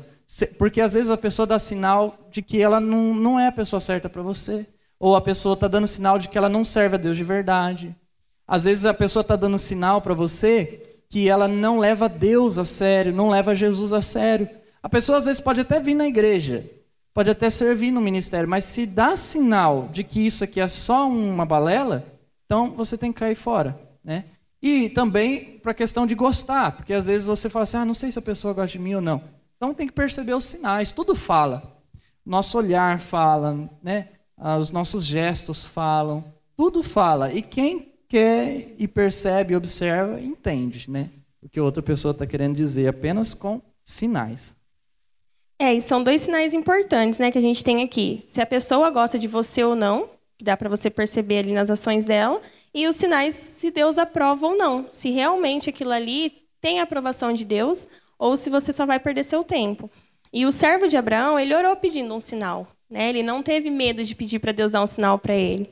Porque 0.58 0.80
às 0.80 0.94
vezes 0.94 1.10
a 1.10 1.18
pessoa 1.18 1.46
dá 1.46 1.58
sinal 1.58 2.18
de 2.32 2.42
que 2.42 2.62
ela 2.62 2.80
não, 2.80 3.14
não 3.14 3.40
é 3.40 3.48
a 3.48 3.52
pessoa 3.52 3.80
certa 3.80 4.08
para 4.08 4.22
você. 4.22 4.66
Ou 5.00 5.16
a 5.16 5.22
pessoa 5.22 5.54
está 5.54 5.68
dando 5.68 5.88
sinal 5.88 6.20
de 6.20 6.28
que 6.28 6.38
ela 6.38 6.50
não 6.50 6.64
serve 6.64 6.96
a 6.96 7.00
Deus 7.00 7.18
de 7.18 7.24
verdade. 7.24 7.96
Às 8.48 8.66
vezes 8.66 8.86
a 8.86 8.94
pessoa 8.94 9.22
está 9.22 9.36
dando 9.36 9.58
sinal 9.58 10.02
para 10.02 10.14
você 10.14 10.89
que 11.10 11.28
ela 11.28 11.48
não 11.48 11.80
leva 11.80 12.08
Deus 12.08 12.58
a 12.60 12.64
sério, 12.64 13.12
não 13.12 13.30
leva 13.30 13.56
Jesus 13.56 13.92
a 13.92 14.02
sério. 14.02 14.48
A 14.82 14.88
pessoa 14.88 15.18
às 15.18 15.26
vezes 15.26 15.42
pode 15.42 15.60
até 15.60 15.80
vir 15.80 15.96
na 15.96 16.08
igreja, 16.08 16.70
pode 17.14 17.30
até 17.30 17.50
servir 17.50 17.92
no 17.92 18.00
ministério, 18.00 18.48
mas 18.48 18.64
se 18.64 18.86
dá 18.86 19.18
sinal 19.18 19.90
de 19.92 20.04
que 20.04 20.26
isso 20.26 20.44
aqui 20.44 20.62
é 20.62 20.68
só 20.68 21.10
uma 21.10 21.46
balela, 21.46 22.06
então 22.46 22.72
você 22.72 22.98
tem 22.98 23.12
que 23.12 23.20
cair 23.20 23.36
fora, 23.36 23.78
né? 24.04 24.26
E 24.62 24.90
também 24.90 25.58
para 25.64 25.72
a 25.72 25.76
questão 25.76 26.06
de 26.06 26.14
gostar, 26.14 26.74
porque 26.74 26.94
às 26.94 27.08
vezes 27.08 27.26
você 27.26 27.50
fala 27.50 27.64
assim, 27.64 27.78
ah, 27.78 27.86
não 27.86 27.94
sei 27.94 28.12
se 28.12 28.20
a 28.20 28.22
pessoa 28.22 28.54
gosta 28.54 28.78
de 28.78 28.80
mim 28.80 28.96
ou 28.96 29.02
não. 29.02 29.22
Então 29.56 29.74
tem 29.74 29.88
que 29.88 29.94
perceber 29.94 30.34
os 30.34 30.46
sinais, 30.46 30.92
tudo 30.92 31.16
fala. 31.16 31.82
Nosso 32.26 32.58
olhar 32.58 33.00
fala, 33.00 33.70
né? 33.82 34.10
Os 34.60 34.70
nossos 34.70 35.06
gestos 35.06 35.66
falam, 35.66 36.24
tudo 36.56 36.84
fala. 36.84 37.34
E 37.34 37.42
quem 37.42 37.89
quer 38.10 38.74
e 38.78 38.88
percebe, 38.88 39.56
observa, 39.56 40.20
entende, 40.20 40.90
né? 40.90 41.10
O 41.42 41.48
que 41.48 41.62
outra 41.62 41.82
pessoa 41.82 42.12
está 42.12 42.26
querendo 42.26 42.56
dizer, 42.56 42.88
apenas 42.88 43.34
com 43.34 43.62
sinais. 43.84 44.54
É, 45.58 45.74
e 45.74 45.82
são 45.82 46.04
dois 46.04 46.22
sinais 46.22 46.54
importantes, 46.54 47.20
né, 47.20 47.32
que 47.32 47.38
a 47.38 47.42
gente 47.42 47.64
tem 47.64 47.84
aqui. 47.84 48.20
Se 48.28 48.42
a 48.42 48.46
pessoa 48.46 48.90
gosta 48.90 49.20
de 49.20 49.28
você 49.28 49.64
ou 49.64 49.76
não, 49.76 50.10
dá 50.42 50.58
para 50.58 50.70
você 50.70 50.90
perceber 50.90 51.40
ali 51.40 51.54
nas 51.54 51.70
ações 51.70 52.04
dela, 52.04 52.42
e 52.74 52.88
os 52.88 52.96
sinais 52.96 53.36
se 53.36 53.70
Deus 53.70 53.98
aprova 53.98 54.48
ou 54.48 54.58
não, 54.58 54.86
se 54.90 55.10
realmente 55.10 55.70
aquilo 55.70 55.92
ali 55.92 56.32
tem 56.62 56.80
a 56.80 56.84
aprovação 56.84 57.34
de 57.34 57.46
Deus 57.46 57.88
ou 58.18 58.36
se 58.36 58.50
você 58.50 58.72
só 58.72 58.86
vai 58.86 59.00
perder 59.00 59.24
seu 59.24 59.44
tempo. 59.44 59.90
E 60.32 60.46
o 60.46 60.52
servo 60.52 60.88
de 60.88 60.98
Abraão, 60.98 61.40
ele 61.40 61.56
orou 61.56 61.76
pedindo 61.76 62.14
um 62.14 62.20
sinal, 62.20 62.68
né? 62.90 63.10
Ele 63.10 63.24
não 63.24 63.42
teve 63.42 63.70
medo 63.70 64.04
de 64.04 64.14
pedir 64.14 64.40
para 64.40 64.52
Deus 64.52 64.74
dar 64.74 64.84
um 64.84 64.88
sinal 64.88 65.18
para 65.18 65.34
ele. 65.34 65.70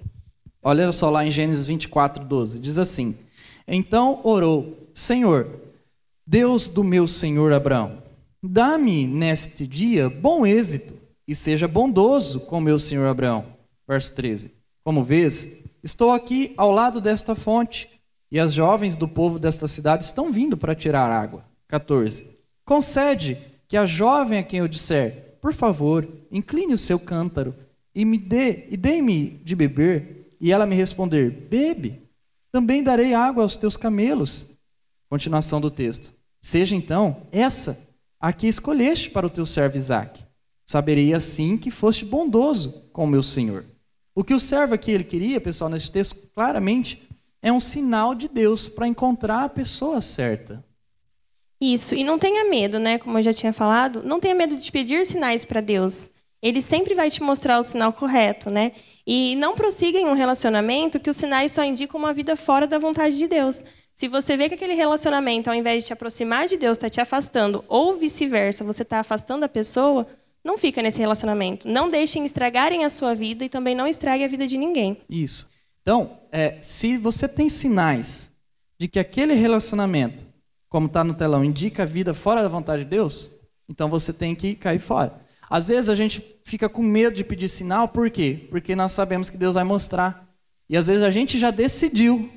Olha 0.61 0.91
só 0.91 1.09
lá 1.09 1.25
em 1.25 1.31
Gênesis 1.31 1.65
24, 1.65 2.23
12. 2.23 2.59
Diz 2.59 2.77
assim: 2.77 3.15
Então 3.67 4.19
orou, 4.23 4.89
Senhor, 4.93 5.47
Deus 6.25 6.67
do 6.67 6.83
meu 6.83 7.07
senhor 7.07 7.53
Abraão, 7.53 8.03
dá-me 8.43 9.07
neste 9.07 9.65
dia 9.65 10.09
bom 10.09 10.45
êxito 10.45 10.95
e 11.27 11.33
seja 11.33 11.67
bondoso 11.67 12.41
com 12.41 12.59
meu 12.59 12.77
senhor 12.77 13.07
Abraão. 13.07 13.45
Verso 13.87 14.13
13. 14.13 14.51
Como 14.83 15.03
vês, 15.03 15.49
estou 15.83 16.11
aqui 16.11 16.53
ao 16.57 16.71
lado 16.71 16.99
desta 16.99 17.35
fonte 17.35 17.89
e 18.31 18.39
as 18.39 18.53
jovens 18.53 18.95
do 18.95 19.07
povo 19.07 19.39
desta 19.39 19.67
cidade 19.67 20.03
estão 20.03 20.31
vindo 20.31 20.57
para 20.57 20.75
tirar 20.75 21.11
água. 21.11 21.45
14. 21.67 22.29
Concede 22.65 23.37
que 23.67 23.77
a 23.77 23.85
jovem 23.85 24.39
a 24.39 24.43
quem 24.43 24.59
eu 24.59 24.67
disser, 24.67 25.37
por 25.41 25.53
favor, 25.53 26.07
incline 26.31 26.73
o 26.73 26.77
seu 26.77 26.99
cântaro 26.99 27.53
e 27.93 28.03
me 28.05 28.17
dê 28.17 28.65
e 28.69 28.77
dê-me 28.77 29.41
de 29.43 29.55
beber, 29.55 30.16
e 30.39 30.51
ela 30.51 30.65
me 30.65 30.75
responder, 30.75 31.29
bebe, 31.29 32.01
também 32.51 32.83
darei 32.83 33.13
água 33.13 33.43
aos 33.43 33.55
teus 33.55 33.77
camelos. 33.77 34.57
Continuação 35.09 35.61
do 35.61 35.71
texto. 35.71 36.13
Seja 36.41 36.75
então 36.75 37.27
essa 37.31 37.77
a 38.19 38.33
que 38.33 38.47
escolheste 38.47 39.09
para 39.09 39.27
o 39.27 39.29
teu 39.29 39.45
servo 39.45 39.77
Isaque. 39.77 40.23
Saberei 40.65 41.13
assim 41.13 41.57
que 41.57 41.71
foste 41.71 42.03
bondoso 42.03 42.89
com 42.91 43.05
o 43.05 43.07
meu 43.07 43.23
senhor. 43.23 43.65
O 44.13 44.23
que 44.23 44.33
o 44.33 44.39
servo 44.39 44.73
aqui 44.73 44.91
ele 44.91 45.03
queria, 45.03 45.39
pessoal, 45.39 45.69
nesse 45.69 45.91
texto, 45.91 46.27
claramente, 46.33 47.07
é 47.41 47.51
um 47.51 47.59
sinal 47.59 48.15
de 48.15 48.27
Deus 48.27 48.67
para 48.67 48.87
encontrar 48.87 49.43
a 49.43 49.49
pessoa 49.49 50.01
certa. 50.01 50.65
Isso, 51.61 51.95
e 51.95 52.03
não 52.03 52.19
tenha 52.19 52.49
medo, 52.49 52.79
né? 52.79 52.97
Como 52.97 53.17
eu 53.17 53.23
já 53.23 53.33
tinha 53.33 53.53
falado, 53.53 54.03
não 54.03 54.19
tenha 54.19 54.35
medo 54.35 54.57
de 54.57 54.71
pedir 54.71 55.05
sinais 55.05 55.45
para 55.45 55.61
Deus. 55.61 56.09
Ele 56.41 56.61
sempre 56.61 56.93
vai 56.93 57.09
te 57.09 57.23
mostrar 57.23 57.59
o 57.59 57.63
sinal 57.63 57.91
correto, 57.91 58.49
né? 58.49 58.71
E 59.05 59.35
não 59.37 59.55
prossiga 59.55 59.97
em 59.97 60.05
um 60.05 60.13
relacionamento 60.13 60.99
que 60.99 61.09
os 61.09 61.17
sinais 61.17 61.51
só 61.51 61.63
indicam 61.63 61.99
uma 61.99 62.13
vida 62.13 62.35
fora 62.35 62.67
da 62.67 62.77
vontade 62.77 63.17
de 63.17 63.27
Deus. 63.27 63.63
Se 63.93 64.07
você 64.07 64.37
vê 64.37 64.47
que 64.47 64.55
aquele 64.55 64.75
relacionamento, 64.75 65.49
ao 65.49 65.55
invés 65.55 65.81
de 65.81 65.87
te 65.87 65.93
aproximar 65.93 66.47
de 66.47 66.57
Deus, 66.57 66.77
está 66.77 66.89
te 66.89 67.01
afastando, 67.01 67.65
ou 67.67 67.97
vice-versa, 67.97 68.63
você 68.63 68.83
está 68.83 68.99
afastando 68.99 69.45
a 69.45 69.49
pessoa, 69.49 70.07
não 70.43 70.57
fica 70.57 70.81
nesse 70.81 70.99
relacionamento. 70.99 71.67
Não 71.67 71.89
deixem 71.89 72.23
estragarem 72.23 72.85
a 72.85 72.89
sua 72.89 73.15
vida 73.15 73.43
e 73.43 73.49
também 73.49 73.73
não 73.73 73.87
estrague 73.87 74.23
a 74.23 74.27
vida 74.27 74.45
de 74.45 74.57
ninguém. 74.57 74.97
Isso. 75.09 75.49
Então, 75.81 76.19
é, 76.31 76.57
se 76.61 76.97
você 76.97 77.27
tem 77.27 77.49
sinais 77.49 78.31
de 78.79 78.87
que 78.87 78.99
aquele 78.99 79.33
relacionamento, 79.33 80.25
como 80.69 80.87
está 80.87 81.03
no 81.03 81.13
telão, 81.13 81.43
indica 81.43 81.83
a 81.83 81.85
vida 81.85 82.13
fora 82.13 82.43
da 82.43 82.47
vontade 82.47 82.83
de 82.83 82.89
Deus, 82.89 83.31
então 83.67 83.89
você 83.89 84.13
tem 84.13 84.35
que 84.35 84.53
cair 84.53 84.79
fora. 84.79 85.19
Às 85.49 85.69
vezes 85.69 85.89
a 85.89 85.95
gente 85.95 86.23
fica 86.43 86.67
com 86.67 86.81
medo 86.81 87.15
de 87.15 87.23
pedir 87.23 87.47
sinal, 87.47 87.87
por 87.87 88.09
quê? 88.09 88.47
Porque 88.49 88.75
nós 88.75 88.91
sabemos 88.91 89.29
que 89.29 89.37
Deus 89.37 89.55
vai 89.55 89.63
mostrar. 89.63 90.27
E 90.69 90.75
às 90.75 90.87
vezes 90.87 91.03
a 91.03 91.11
gente 91.11 91.39
já 91.39 91.51
decidiu. 91.51 92.29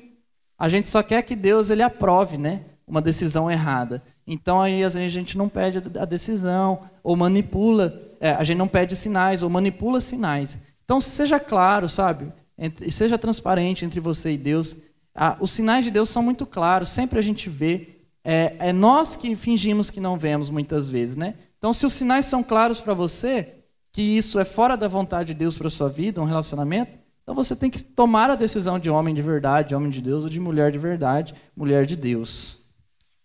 A 0.57 0.69
gente 0.69 0.87
só 0.87 1.03
quer 1.03 1.21
que 1.23 1.35
Deus 1.35 1.69
ele 1.69 1.83
aprove, 1.83 2.37
né? 2.37 2.61
Uma 2.87 3.01
decisão 3.01 3.51
errada. 3.51 4.01
Então 4.25 4.61
aí 4.61 4.83
às 4.83 4.93
vezes 4.93 5.11
a 5.11 5.19
gente 5.19 5.37
não 5.37 5.49
pede 5.49 5.81
a 5.99 6.05
decisão 6.05 6.83
ou 7.03 7.15
manipula, 7.15 8.01
é, 8.19 8.31
a 8.31 8.43
gente 8.43 8.57
não 8.57 8.67
pede 8.67 8.95
sinais 8.95 9.43
ou 9.43 9.49
manipula 9.49 9.99
sinais. 9.99 10.57
Então 10.85 11.01
seja 11.01 11.39
claro, 11.39 11.89
sabe? 11.89 12.31
Entre, 12.57 12.91
seja 12.91 13.17
transparente 13.17 13.83
entre 13.83 13.99
você 13.99 14.31
e 14.33 14.37
Deus. 14.37 14.77
Ah, 15.13 15.35
os 15.39 15.51
sinais 15.51 15.83
de 15.83 15.91
Deus 15.91 16.09
são 16.09 16.23
muito 16.23 16.45
claros, 16.45 16.89
sempre 16.89 17.19
a 17.19 17.21
gente 17.21 17.49
vê. 17.49 17.89
É, 18.23 18.55
é 18.59 18.73
nós 18.73 19.15
que 19.15 19.33
fingimos 19.35 19.89
que 19.89 19.99
não 19.99 20.17
vemos 20.17 20.49
muitas 20.49 20.87
vezes, 20.87 21.15
né? 21.15 21.33
Então, 21.61 21.71
se 21.71 21.85
os 21.85 21.93
sinais 21.93 22.25
são 22.25 22.41
claros 22.41 22.81
para 22.81 22.95
você, 22.95 23.53
que 23.91 24.01
isso 24.01 24.39
é 24.39 24.43
fora 24.43 24.75
da 24.75 24.87
vontade 24.87 25.27
de 25.27 25.35
Deus 25.35 25.59
para 25.59 25.69
sua 25.69 25.87
vida, 25.87 26.19
um 26.19 26.25
relacionamento, 26.25 26.97
então 27.21 27.35
você 27.35 27.55
tem 27.55 27.69
que 27.69 27.83
tomar 27.83 28.31
a 28.31 28.35
decisão 28.35 28.79
de 28.79 28.89
homem 28.89 29.13
de 29.13 29.21
verdade, 29.21 29.75
homem 29.75 29.91
de 29.91 30.01
Deus, 30.01 30.23
ou 30.23 30.29
de 30.29 30.39
mulher 30.39 30.71
de 30.71 30.79
verdade, 30.79 31.35
mulher 31.55 31.85
de 31.85 31.95
Deus. 31.95 32.65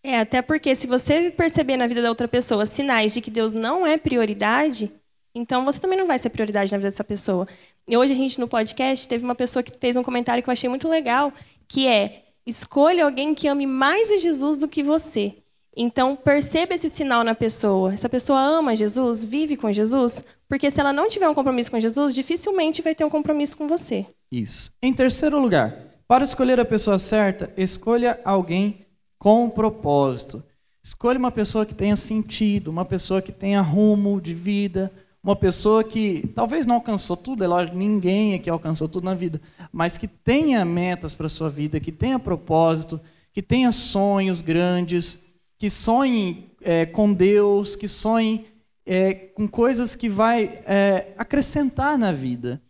É, 0.05 0.21
até 0.21 0.43
porque 0.43 0.75
se 0.75 0.87
você 0.87 1.31
perceber 1.31 1.79
na 1.79 1.87
vida 1.87 2.03
da 2.03 2.11
outra 2.11 2.29
pessoa 2.29 2.67
sinais 2.67 3.15
de 3.15 3.23
que 3.23 3.31
Deus 3.31 3.55
não 3.55 3.87
é 3.87 3.97
prioridade, 3.97 4.93
então 5.35 5.65
você 5.65 5.81
também 5.81 5.99
não 5.99 6.07
vai 6.07 6.19
ser 6.19 6.29
prioridade 6.29 6.71
na 6.71 6.77
vida 6.77 6.91
dessa 6.91 7.03
pessoa. 7.03 7.49
E 7.89 7.97
hoje 7.97 8.13
a 8.13 8.17
gente 8.17 8.39
no 8.39 8.47
podcast 8.47 9.09
teve 9.09 9.25
uma 9.25 9.35
pessoa 9.35 9.63
que 9.63 9.73
fez 9.81 9.97
um 9.97 10.03
comentário 10.03 10.43
que 10.43 10.51
eu 10.51 10.53
achei 10.53 10.69
muito 10.69 10.91
legal, 10.91 11.33
que 11.67 11.89
é: 11.89 12.25
escolha 12.47 13.03
alguém 13.07 13.35
que 13.35 13.49
ame 13.49 13.67
mais 13.67 14.11
a 14.11 14.19
Jesus 14.19 14.59
do 14.59 14.69
que 14.69 14.83
você. 14.83 15.39
Então, 15.77 16.17
perceba 16.17 16.75
esse 16.75 16.89
sinal 16.89 17.23
na 17.23 17.35
pessoa. 17.35 17.93
Essa 17.93 18.09
pessoa 18.09 18.41
ama 18.41 18.75
Jesus, 18.75 19.25
vive 19.27 19.57
com 19.57 19.71
Jesus, 19.71 20.25
porque 20.49 20.71
se 20.71 20.81
ela 20.81 20.93
não 20.93 21.09
tiver 21.09 21.29
um 21.29 21.35
compromisso 21.35 21.71
com 21.71 21.79
Jesus, 21.79 22.15
dificilmente 22.15 22.81
vai 22.81 22.95
ter 22.95 23.05
um 23.05 23.11
compromisso 23.11 23.57
com 23.57 23.69
você. 23.69 24.07
Isso. 24.33 24.73
Em 24.81 24.95
terceiro 24.95 25.39
lugar, 25.39 25.77
para 26.09 26.25
escolher 26.25 26.59
a 26.59 26.65
pessoa 26.65 26.99
certa, 26.99 27.53
escolha 27.59 28.19
alguém 28.25 28.87
com 29.19 29.51
propósito. 29.51 30.43
Escolha 30.83 31.19
uma 31.19 31.33
pessoa 31.33 31.67
que 31.67 31.75
tenha 31.75 31.97
sentido, 31.97 32.69
uma 32.69 32.85
pessoa 32.85 33.21
que 33.21 33.33
tenha 33.33 33.61
rumo 33.61 34.19
de 34.21 34.33
vida, 34.33 34.91
uma 35.23 35.35
pessoa 35.35 35.83
que 35.83 36.31
talvez 36.35 36.65
não 36.65 36.77
alcançou 36.77 37.17
tudo, 37.17 37.43
é 37.43 37.49
lógico, 37.49 37.77
ninguém 37.77 38.35
aqui 38.35 38.49
alcançou 38.49 38.89
tudo 38.89 39.05
na 39.05 39.15
vida, 39.15 39.41
mas 39.73 39.99
que 39.99 40.07
tenha 40.07 40.65
metas 40.65 41.17
para 41.17 41.29
sua 41.29 41.51
vida, 41.51 41.81
que 41.81 41.91
tenha 41.91 42.17
propósito, 42.17 43.01
que 43.33 43.43
tenha 43.43 43.73
sonhos 43.73 44.41
grandes, 44.41 45.26
que 45.59 45.71
sonhem 45.71 46.51
é, 46.61 46.87
com 46.87 47.13
Deus, 47.13 47.77
que 47.77 47.89
sonhem 47.89 48.47
é, 48.85 49.15
com 49.15 49.49
coisas 49.49 49.95
que 49.95 50.09
vai 50.09 50.63
é, 50.67 51.13
acrescentar 51.19 51.99
na 51.99 52.13
vida. 52.13 52.61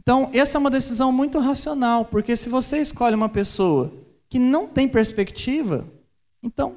Então, 0.00 0.28
essa 0.32 0.58
é 0.58 0.60
uma 0.60 0.70
decisão 0.70 1.10
muito 1.10 1.38
racional, 1.38 2.04
porque 2.04 2.36
se 2.36 2.48
você 2.48 2.78
escolhe 2.78 3.16
uma 3.16 3.28
pessoa 3.28 3.92
que 4.28 4.38
não 4.38 4.68
tem 4.68 4.86
perspectiva, 4.86 5.86
então 6.42 6.76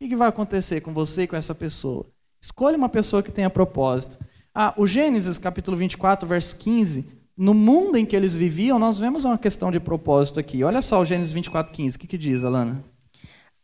o 0.00 0.08
que 0.08 0.14
vai 0.14 0.28
acontecer 0.28 0.80
com 0.80 0.94
você 0.94 1.22
e 1.24 1.26
com 1.26 1.34
essa 1.34 1.54
pessoa? 1.54 2.06
Escolha 2.40 2.76
uma 2.76 2.88
pessoa 2.88 3.22
que 3.22 3.32
tenha 3.32 3.50
propósito. 3.50 4.16
Ah, 4.54 4.72
o 4.76 4.86
Gênesis, 4.86 5.38
capítulo 5.38 5.76
24, 5.76 6.26
verso 6.26 6.56
15, 6.56 7.04
no 7.36 7.52
mundo 7.52 7.96
em 7.96 8.06
que 8.06 8.14
eles 8.14 8.36
viviam, 8.36 8.78
nós 8.78 8.98
vemos 8.98 9.24
uma 9.24 9.38
questão 9.38 9.70
de 9.72 9.80
propósito 9.80 10.38
aqui. 10.38 10.62
Olha 10.62 10.80
só 10.80 11.00
o 11.00 11.04
Gênesis 11.04 11.32
24, 11.32 11.72
15. 11.72 11.96
O 11.96 11.98
que, 11.98 12.06
que 12.06 12.18
diz, 12.18 12.44
Alana? 12.44 12.84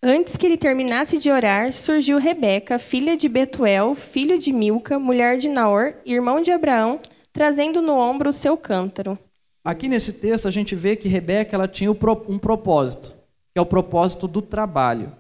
Antes 0.07 0.37
que 0.37 0.45
ele 0.45 0.59
terminasse 0.59 1.19
de 1.19 1.31
orar, 1.31 1.73
surgiu 1.73 2.19
Rebeca, 2.19 2.79
filha 2.79 3.17
de 3.17 3.27
Betuel, 3.27 3.95
filho 3.95 4.39
de 4.39 4.53
Milca, 4.53 4.99
mulher 4.99 5.39
de 5.39 5.49
Naor, 5.49 5.95
irmão 6.05 6.43
de 6.43 6.51
Abraão, 6.51 7.01
trazendo 7.33 7.81
no 7.81 7.95
ombro 7.95 8.29
o 8.29 8.33
seu 8.33 8.55
cântaro. 8.55 9.19
Aqui 9.65 9.89
nesse 9.89 10.13
texto 10.13 10.47
a 10.47 10.51
gente 10.51 10.75
vê 10.75 10.95
que 10.95 11.09
Rebeca 11.09 11.57
ela 11.57 11.67
tinha 11.67 11.91
um 11.91 12.39
propósito, 12.39 13.15
que 13.51 13.59
é 13.59 13.63
o 13.63 13.65
propósito 13.65 14.29
do 14.29 14.43
trabalho. 14.43 15.11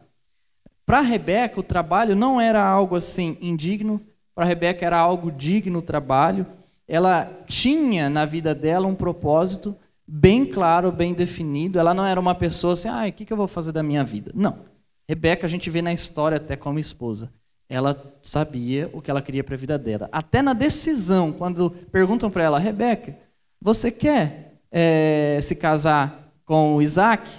Para 0.84 1.00
Rebeca, 1.00 1.58
o 1.58 1.62
trabalho 1.62 2.14
não 2.14 2.38
era 2.38 2.62
algo 2.62 2.94
assim 2.94 3.38
indigno, 3.40 3.98
para 4.34 4.44
Rebeca 4.44 4.84
era 4.84 4.98
algo 4.98 5.32
digno 5.32 5.78
o 5.78 5.82
trabalho. 5.82 6.46
Ela 6.86 7.30
tinha 7.46 8.10
na 8.10 8.26
vida 8.26 8.54
dela 8.54 8.86
um 8.86 8.94
propósito 8.94 9.74
bem 10.06 10.44
claro, 10.44 10.92
bem 10.92 11.14
definido. 11.14 11.78
Ela 11.78 11.94
não 11.94 12.04
era 12.04 12.20
uma 12.20 12.34
pessoa 12.34 12.74
assim, 12.74 12.88
ah, 12.88 13.06
o 13.08 13.12
que 13.12 13.32
eu 13.32 13.36
vou 13.38 13.48
fazer 13.48 13.72
da 13.72 13.82
minha 13.82 14.04
vida? 14.04 14.30
Não. 14.34 14.73
Rebeca, 15.08 15.46
a 15.46 15.50
gente 15.50 15.68
vê 15.68 15.82
na 15.82 15.92
história 15.92 16.36
até 16.36 16.56
como 16.56 16.78
esposa. 16.78 17.32
Ela 17.68 18.14
sabia 18.22 18.90
o 18.92 19.00
que 19.00 19.10
ela 19.10 19.22
queria 19.22 19.44
para 19.44 19.54
a 19.54 19.58
vida 19.58 19.78
dela. 19.78 20.08
Até 20.12 20.42
na 20.42 20.52
decisão, 20.52 21.32
quando 21.32 21.70
perguntam 21.90 22.30
para 22.30 22.44
ela, 22.44 22.58
Rebeca, 22.58 23.16
você 23.60 23.90
quer 23.90 24.60
é, 24.70 25.38
se 25.42 25.54
casar 25.54 26.32
com 26.44 26.76
o 26.76 26.82
Isaac? 26.82 27.30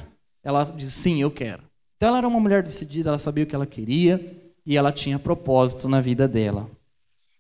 Ela 0.44 0.64
diz, 0.64 0.94
sim, 0.94 1.22
eu 1.22 1.32
quero. 1.32 1.64
Então 1.98 2.10
ela 2.10 2.20
era 2.20 2.28
uma 2.28 2.40
mulher 2.40 2.62
decidida, 2.62 3.10
ela 3.10 3.18
sabia 3.18 3.44
o 3.44 3.48
que 3.48 3.56
ela 3.56 3.66
queria 3.66 4.20
e 4.66 4.78
ela 4.78 4.92
tinha 4.92 5.18
propósito 5.18 5.88
na 5.88 6.02
vida 6.02 6.28
dela. 6.28 6.70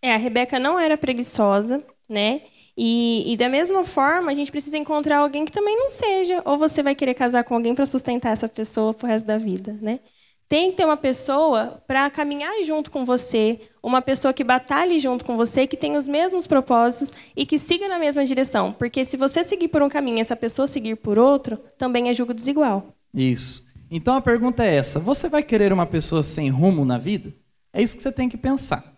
É, 0.01 0.13
a 0.13 0.17
Rebeca 0.17 0.60
não 0.60 0.79
era 0.79 0.98
preguiçosa, 0.98 1.84
né? 2.08 2.41
E, 2.77 3.32
e, 3.32 3.38
da 3.38 3.48
mesma 3.48 3.86
forma, 3.86 4.32
a 4.32 4.34
gente 4.34 4.51
precisa 4.51 4.77
encontrar 4.77 5.20
alguém 5.20 5.46
que 5.46 5.51
também 5.51 5.77
não 5.77 5.89
seja. 5.89 6.41
Ou 6.46 6.58
você 6.58 6.84
vai 6.84 6.94
querer 6.94 7.13
casar 7.13 7.44
com 7.44 7.55
alguém 7.55 7.74
para 7.74 7.86
sustentar 7.86 8.34
essa 8.34 8.50
pessoa 8.50 8.94
pro 8.94 9.08
resto 9.08 9.25
da 9.25 9.38
vida, 9.38 9.77
né? 9.82 10.00
Tem 10.47 10.69
que 10.69 10.77
ter 10.77 10.85
uma 10.85 10.97
pessoa 10.97 11.83
para 11.87 12.07
caminhar 12.09 12.63
junto 12.63 12.91
com 12.91 13.03
você, 13.03 13.61
uma 13.81 14.01
pessoa 14.01 14.33
que 14.33 14.43
batalhe 14.43 14.99
junto 14.99 15.25
com 15.25 15.35
você, 15.35 15.65
que 15.65 15.75
tenha 15.75 15.97
os 15.97 16.07
mesmos 16.07 16.45
propósitos 16.45 17.13
e 17.35 17.45
que 17.45 17.57
siga 17.57 17.87
na 17.87 17.97
mesma 17.97 18.23
direção. 18.23 18.71
Porque 18.71 19.03
se 19.03 19.17
você 19.17 19.43
seguir 19.43 19.69
por 19.69 19.81
um 19.81 19.89
caminho 19.89 20.17
e 20.17 20.21
essa 20.21 20.35
pessoa 20.35 20.67
seguir 20.67 20.97
por 20.97 21.17
outro, 21.17 21.57
também 21.77 22.09
é 22.09 22.13
julgo 22.13 22.33
desigual. 22.33 22.93
Isso. 23.11 23.65
Então 23.89 24.13
a 24.13 24.21
pergunta 24.21 24.63
é 24.63 24.75
essa: 24.75 24.99
você 24.99 25.27
vai 25.27 25.41
querer 25.41 25.73
uma 25.73 25.85
pessoa 25.85 26.21
sem 26.21 26.49
rumo 26.49 26.85
na 26.85 26.99
vida? 26.99 27.33
É 27.73 27.81
isso 27.81 27.97
que 27.97 28.03
você 28.03 28.11
tem 28.11 28.29
que 28.29 28.37
pensar. 28.37 28.95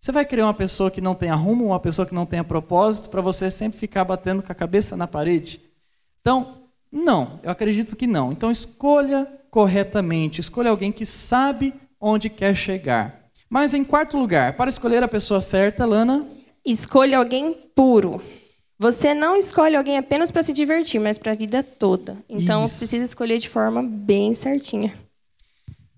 Você 0.00 0.12
vai 0.12 0.24
querer 0.24 0.42
uma 0.42 0.54
pessoa 0.54 0.90
que 0.90 1.00
não 1.00 1.14
tenha 1.14 1.34
rumo, 1.34 1.66
uma 1.66 1.80
pessoa 1.80 2.06
que 2.06 2.14
não 2.14 2.24
tenha 2.24 2.44
propósito, 2.44 3.10
para 3.10 3.20
você 3.20 3.50
sempre 3.50 3.78
ficar 3.78 4.04
batendo 4.04 4.42
com 4.42 4.52
a 4.52 4.54
cabeça 4.54 4.96
na 4.96 5.06
parede? 5.06 5.60
Então, 6.20 6.62
não, 6.92 7.40
eu 7.42 7.50
acredito 7.50 7.96
que 7.96 8.06
não. 8.06 8.32
Então 8.32 8.50
escolha 8.50 9.28
corretamente. 9.56 10.38
Escolha 10.38 10.68
alguém 10.68 10.92
que 10.92 11.06
sabe 11.06 11.72
onde 11.98 12.28
quer 12.28 12.54
chegar. 12.54 13.30
Mas 13.48 13.72
em 13.72 13.82
quarto 13.82 14.18
lugar, 14.18 14.54
para 14.54 14.68
escolher 14.68 15.02
a 15.02 15.08
pessoa 15.08 15.40
certa, 15.40 15.86
Lana? 15.86 16.26
Escolha 16.62 17.16
alguém 17.16 17.56
puro. 17.74 18.22
Você 18.78 19.14
não 19.14 19.34
escolhe 19.34 19.74
alguém 19.74 19.96
apenas 19.96 20.30
para 20.30 20.42
se 20.42 20.52
divertir, 20.52 21.00
mas 21.00 21.16
para 21.16 21.32
a 21.32 21.34
vida 21.34 21.62
toda. 21.62 22.18
Então 22.28 22.66
Isso. 22.66 22.76
precisa 22.76 23.06
escolher 23.06 23.38
de 23.38 23.48
forma 23.48 23.82
bem 23.82 24.34
certinha. 24.34 24.92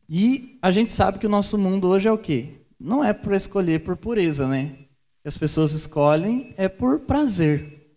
E 0.08 0.56
a 0.62 0.70
gente 0.70 0.92
sabe 0.92 1.18
que 1.18 1.26
o 1.26 1.30
nosso 1.30 1.58
mundo 1.58 1.88
hoje 1.88 2.06
é 2.06 2.12
o 2.12 2.16
quê? 2.16 2.58
não 2.78 3.02
é 3.02 3.12
por 3.12 3.32
escolher 3.32 3.80
por 3.80 3.96
pureza, 3.96 4.46
né? 4.46 4.76
As 5.24 5.36
pessoas 5.36 5.72
escolhem 5.72 6.54
é 6.56 6.68
por 6.68 7.00
prazer. 7.00 7.96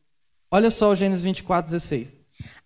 Olha 0.50 0.72
só 0.72 0.90
o 0.90 0.96
Gênesis 0.96 1.22
24, 1.22 1.72
16. 1.72 2.21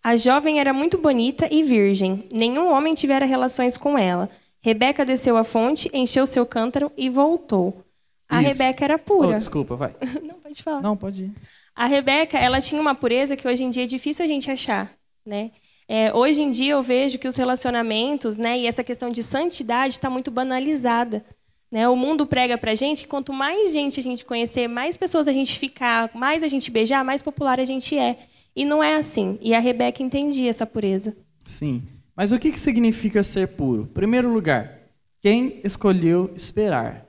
A 0.05 0.15
jovem 0.15 0.59
era 0.59 0.71
muito 0.71 0.99
bonita 0.99 1.47
e 1.51 1.63
virgem. 1.63 2.25
Nenhum 2.31 2.71
homem 2.71 2.93
tivera 2.93 3.25
relações 3.25 3.75
com 3.75 3.97
ela. 3.97 4.29
Rebeca 4.61 5.03
desceu 5.03 5.35
à 5.35 5.43
fonte, 5.43 5.89
encheu 5.91 6.27
seu 6.27 6.45
cântaro 6.45 6.91
e 6.95 7.09
voltou. 7.09 7.83
A 8.29 8.39
Isso. 8.39 8.51
Rebeca 8.51 8.85
era 8.85 8.99
pura. 8.99 9.29
Oh, 9.29 9.33
desculpa, 9.33 9.75
vai. 9.75 9.95
Não, 10.21 10.35
pode 10.35 10.61
falar. 10.61 10.79
Não, 10.79 10.95
pode 10.95 11.23
ir. 11.23 11.31
A 11.75 11.87
Rebeca, 11.87 12.37
ela 12.37 12.61
tinha 12.61 12.79
uma 12.79 12.93
pureza 12.93 13.35
que 13.35 13.47
hoje 13.47 13.63
em 13.63 13.71
dia 13.71 13.85
é 13.85 13.87
difícil 13.87 14.23
a 14.23 14.27
gente 14.27 14.51
achar, 14.51 14.93
né? 15.25 15.49
É, 15.87 16.13
hoje 16.13 16.39
em 16.39 16.51
dia 16.51 16.73
eu 16.73 16.83
vejo 16.83 17.17
que 17.17 17.27
os 17.27 17.35
relacionamentos, 17.35 18.37
né, 18.37 18.59
e 18.59 18.67
essa 18.67 18.83
questão 18.83 19.09
de 19.09 19.23
santidade 19.23 19.95
está 19.95 20.07
muito 20.07 20.29
banalizada. 20.29 21.25
Né? 21.71 21.89
O 21.89 21.95
mundo 21.95 22.27
prega 22.27 22.59
para 22.59 22.75
gente 22.75 23.01
que 23.01 23.09
quanto 23.09 23.33
mais 23.33 23.73
gente 23.73 23.99
a 23.99 24.03
gente 24.03 24.23
conhecer, 24.23 24.67
mais 24.67 24.97
pessoas 24.97 25.27
a 25.27 25.31
gente 25.31 25.57
ficar, 25.57 26.11
mais 26.13 26.43
a 26.43 26.47
gente 26.47 26.69
beijar, 26.69 27.03
mais 27.03 27.23
popular 27.23 27.59
a 27.59 27.65
gente 27.65 27.97
é. 27.97 28.19
E 28.55 28.63
não 28.63 28.83
é 28.83 28.95
assim. 28.95 29.37
E 29.41 29.53
a 29.53 29.59
Rebeca 29.59 30.01
entendia 30.01 30.49
essa 30.49 30.65
pureza. 30.65 31.15
Sim. 31.45 31.83
Mas 32.15 32.31
o 32.31 32.39
que, 32.39 32.57
significa 32.57 33.23
ser 33.23 33.49
puro? 33.49 33.87
Primeiro 33.93 34.31
lugar, 34.31 34.79
quem 35.21 35.59
escolheu 35.63 36.31
esperar. 36.35 37.05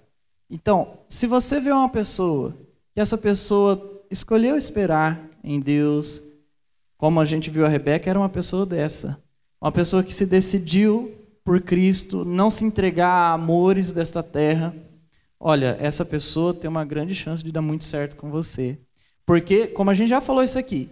Então, 0.50 0.98
se 1.08 1.26
você 1.26 1.60
vê 1.60 1.70
uma 1.70 1.88
pessoa 1.88 2.56
que 2.92 3.00
essa 3.00 3.16
pessoa 3.16 4.04
escolheu 4.10 4.56
esperar 4.56 5.22
em 5.44 5.60
Deus, 5.60 6.24
como 6.96 7.20
a 7.20 7.24
gente 7.24 7.50
viu 7.50 7.64
a 7.64 7.68
Rebeca, 7.68 8.10
era 8.10 8.18
uma 8.18 8.28
pessoa 8.28 8.66
dessa. 8.66 9.20
Uma 9.60 9.70
pessoa 9.70 10.02
que 10.02 10.14
se 10.14 10.26
decidiu 10.26 11.12
por 11.44 11.60
Cristo, 11.60 12.24
não 12.24 12.50
se 12.50 12.64
entregar 12.64 13.08
a 13.08 13.32
amores 13.34 13.92
desta 13.92 14.22
terra. 14.22 14.74
Olha, 15.38 15.76
essa 15.78 16.04
pessoa 16.04 16.52
tem 16.52 16.68
uma 16.68 16.84
grande 16.84 17.14
chance 17.14 17.44
de 17.44 17.52
dar 17.52 17.62
muito 17.62 17.84
certo 17.84 18.16
com 18.16 18.30
você. 18.30 18.78
Porque, 19.24 19.68
como 19.68 19.90
a 19.90 19.94
gente 19.94 20.08
já 20.08 20.20
falou 20.20 20.42
isso 20.42 20.58
aqui, 20.58 20.90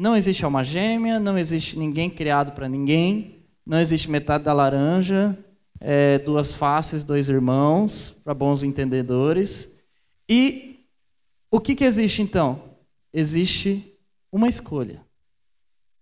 não 0.00 0.16
existe 0.16 0.42
alma 0.46 0.64
gêmea, 0.64 1.20
não 1.20 1.36
existe 1.36 1.78
ninguém 1.78 2.08
criado 2.08 2.52
para 2.52 2.66
ninguém, 2.66 3.44
não 3.66 3.78
existe 3.78 4.10
metade 4.10 4.44
da 4.44 4.52
laranja, 4.54 5.36
é, 5.78 6.18
duas 6.20 6.54
faces, 6.54 7.04
dois 7.04 7.28
irmãos, 7.28 8.16
para 8.24 8.32
bons 8.32 8.62
entendedores. 8.62 9.70
E 10.26 10.86
o 11.50 11.60
que, 11.60 11.74
que 11.74 11.84
existe 11.84 12.22
então? 12.22 12.62
Existe 13.12 13.94
uma 14.32 14.48
escolha. 14.48 15.02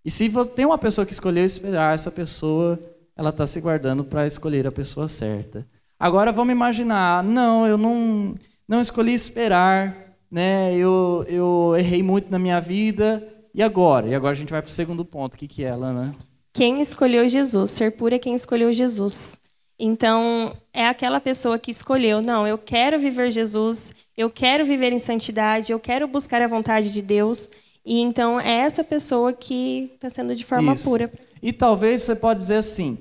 E 0.05 0.13
se 0.13 0.31
tem 0.55 0.65
uma 0.65 0.79
pessoa 0.79 1.05
que 1.05 1.13
escolheu 1.13 1.45
esperar, 1.45 1.93
essa 1.93 2.13
pessoa 2.13 2.79
ela 3.17 3.31
está 3.31 3.49
se 3.49 3.61
guardando 3.61 4.05
para 4.05 4.29
escolher 4.29 4.65
a 4.65 4.71
pessoa 4.71 5.09
certa. 5.09 5.67
Agora 5.99 6.31
vamos 6.31 6.53
imaginar, 6.53 7.25
não, 7.25 7.67
eu 7.67 7.77
não, 7.77 8.37
não 8.69 8.81
escolhi 8.81 9.13
esperar, 9.13 10.15
né? 10.31 10.73
Eu, 10.77 11.27
eu 11.29 11.75
errei 11.77 12.01
muito 12.01 12.31
na 12.31 12.39
minha 12.39 12.61
vida. 12.61 13.35
E 13.59 13.63
agora? 13.63 14.07
E 14.07 14.15
agora 14.15 14.31
a 14.31 14.37
gente 14.37 14.53
vai 14.53 14.63
para 14.63 14.69
o 14.69 14.73
segundo 14.73 15.05
ponto. 15.05 15.35
O 15.35 15.37
que, 15.37 15.49
que 15.49 15.65
é, 15.65 15.75
Lana? 15.75 16.15
Quem 16.53 16.81
escolheu 16.81 17.29
Jesus? 17.29 17.71
Ser 17.71 17.91
puro 17.91 18.15
é 18.15 18.19
quem 18.19 18.37
escolheu 18.37 18.73
Jesus. 18.73 19.37
Então, 19.77 20.53
é 20.73 20.87
aquela 20.87 21.21
pessoa 21.21 21.59
que 21.59 21.73
escolheu, 21.73 22.23
não, 22.23 22.47
eu 22.47 22.57
quero 22.57 23.01
viver 23.01 23.33
Jesus, 23.33 23.93
eu 24.17 24.31
quero 24.31 24.65
viver 24.65 24.93
em 24.93 25.01
santidade, 25.01 25.73
eu 25.73 25.81
quero 25.81 26.07
buscar 26.07 26.41
a 26.41 26.47
vontade 26.47 26.93
de 26.93 27.03
Deus. 27.03 27.49
E 27.85 27.99
então 27.99 28.41
é 28.41 28.59
essa 28.59 28.85
pessoa 28.85 29.33
que 29.33 29.91
está 29.93 30.09
sendo 30.09 30.37
de 30.37 30.45
forma 30.45 30.75
Isso. 30.75 30.89
pura. 30.89 31.13
E 31.43 31.53
talvez 31.53 32.03
você 32.03 32.15
pode 32.15 32.39
dizer 32.39 32.59
assim, 32.59 32.97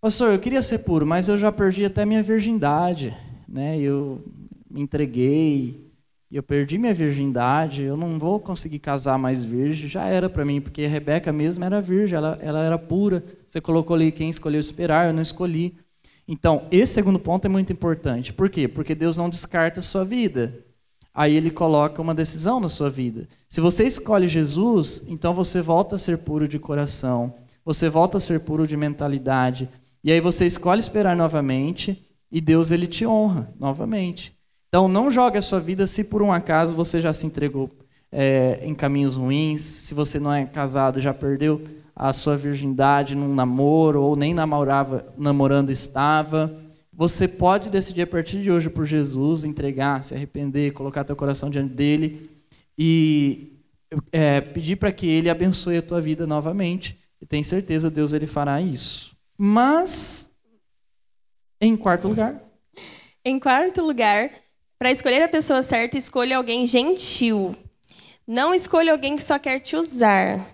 pastor, 0.00 0.32
eu 0.32 0.38
queria 0.38 0.62
ser 0.62 0.78
puro, 0.78 1.06
mas 1.06 1.28
eu 1.28 1.36
já 1.36 1.52
perdi 1.52 1.84
até 1.84 2.06
minha 2.06 2.22
virgindade, 2.22 3.14
né? 3.46 3.78
Eu 3.78 4.22
me 4.70 4.80
entreguei, 4.80 5.85
eu 6.34 6.42
perdi 6.42 6.76
minha 6.76 6.92
virgindade, 6.92 7.82
eu 7.82 7.96
não 7.96 8.18
vou 8.18 8.40
conseguir 8.40 8.80
casar 8.80 9.16
mais 9.16 9.44
virgem, 9.44 9.88
já 9.88 10.04
era 10.06 10.28
para 10.28 10.44
mim, 10.44 10.60
porque 10.60 10.84
Rebeca 10.86 11.32
mesmo 11.32 11.64
era 11.64 11.80
virgem, 11.80 12.16
ela, 12.16 12.36
ela 12.40 12.64
era 12.64 12.76
pura. 12.76 13.24
Você 13.46 13.60
colocou 13.60 13.94
ali 13.94 14.10
quem 14.10 14.28
escolheu 14.28 14.58
esperar, 14.58 15.06
eu 15.06 15.12
não 15.12 15.22
escolhi. 15.22 15.76
Então, 16.26 16.66
esse 16.72 16.94
segundo 16.94 17.20
ponto 17.20 17.44
é 17.44 17.48
muito 17.48 17.72
importante. 17.72 18.32
Por 18.32 18.50
quê? 18.50 18.66
Porque 18.66 18.94
Deus 18.94 19.16
não 19.16 19.30
descarta 19.30 19.78
a 19.78 19.82
sua 19.82 20.04
vida. 20.04 20.64
Aí 21.14 21.34
ele 21.34 21.50
coloca 21.50 22.02
uma 22.02 22.14
decisão 22.14 22.60
na 22.60 22.68
sua 22.68 22.90
vida. 22.90 23.28
Se 23.48 23.60
você 23.60 23.86
escolhe 23.86 24.28
Jesus, 24.28 25.02
então 25.06 25.32
você 25.32 25.62
volta 25.62 25.94
a 25.96 25.98
ser 25.98 26.18
puro 26.18 26.46
de 26.46 26.58
coração, 26.58 27.34
você 27.64 27.88
volta 27.88 28.18
a 28.18 28.20
ser 28.20 28.40
puro 28.40 28.66
de 28.66 28.76
mentalidade. 28.76 29.68
E 30.04 30.12
aí 30.12 30.20
você 30.20 30.44
escolhe 30.44 30.80
esperar 30.80 31.16
novamente 31.16 32.04
e 32.30 32.40
Deus 32.40 32.70
ele 32.70 32.86
te 32.86 33.06
honra 33.06 33.50
novamente. 33.58 34.35
Então 34.76 34.88
não 34.88 35.10
jogue 35.10 35.38
a 35.38 35.42
sua 35.42 35.58
vida 35.58 35.86
se 35.86 36.04
por 36.04 36.20
um 36.20 36.30
acaso 36.30 36.74
você 36.74 37.00
já 37.00 37.10
se 37.10 37.24
entregou 37.24 37.70
é, 38.12 38.60
em 38.60 38.74
caminhos 38.74 39.16
ruins, 39.16 39.62
se 39.62 39.94
você 39.94 40.20
não 40.20 40.30
é 40.30 40.44
casado 40.44 41.00
já 41.00 41.14
perdeu 41.14 41.66
a 41.94 42.12
sua 42.12 42.36
virgindade 42.36 43.14
num 43.14 43.34
namoro 43.34 44.02
ou 44.02 44.14
nem 44.14 44.34
namorava, 44.34 45.06
namorando 45.16 45.70
estava. 45.70 46.54
Você 46.92 47.26
pode 47.26 47.70
decidir 47.70 48.02
a 48.02 48.06
partir 48.06 48.42
de 48.42 48.50
hoje 48.50 48.68
por 48.68 48.84
Jesus, 48.84 49.44
entregar, 49.44 50.04
se 50.04 50.14
arrepender, 50.14 50.74
colocar 50.74 51.04
teu 51.04 51.16
coração 51.16 51.48
diante 51.48 51.72
dele 51.72 52.28
e 52.76 53.58
é, 54.12 54.42
pedir 54.42 54.76
para 54.76 54.92
que 54.92 55.06
ele 55.06 55.30
abençoe 55.30 55.78
a 55.78 55.82
tua 55.82 56.02
vida 56.02 56.26
novamente. 56.26 56.98
E 57.18 57.24
tem 57.24 57.42
certeza 57.42 57.90
Deus 57.90 58.12
ele 58.12 58.26
fará 58.26 58.60
isso. 58.60 59.16
Mas 59.38 60.30
em 61.62 61.74
quarto 61.74 62.08
lugar, 62.08 62.42
Em 63.24 63.40
quarto 63.40 63.82
lugar, 63.82 64.30
para 64.78 64.90
escolher 64.90 65.22
a 65.22 65.28
pessoa 65.28 65.62
certa, 65.62 65.96
escolha 65.96 66.36
alguém 66.36 66.66
gentil. 66.66 67.56
Não 68.26 68.54
escolha 68.54 68.92
alguém 68.92 69.16
que 69.16 69.24
só 69.24 69.38
quer 69.38 69.60
te 69.60 69.76
usar. 69.76 70.46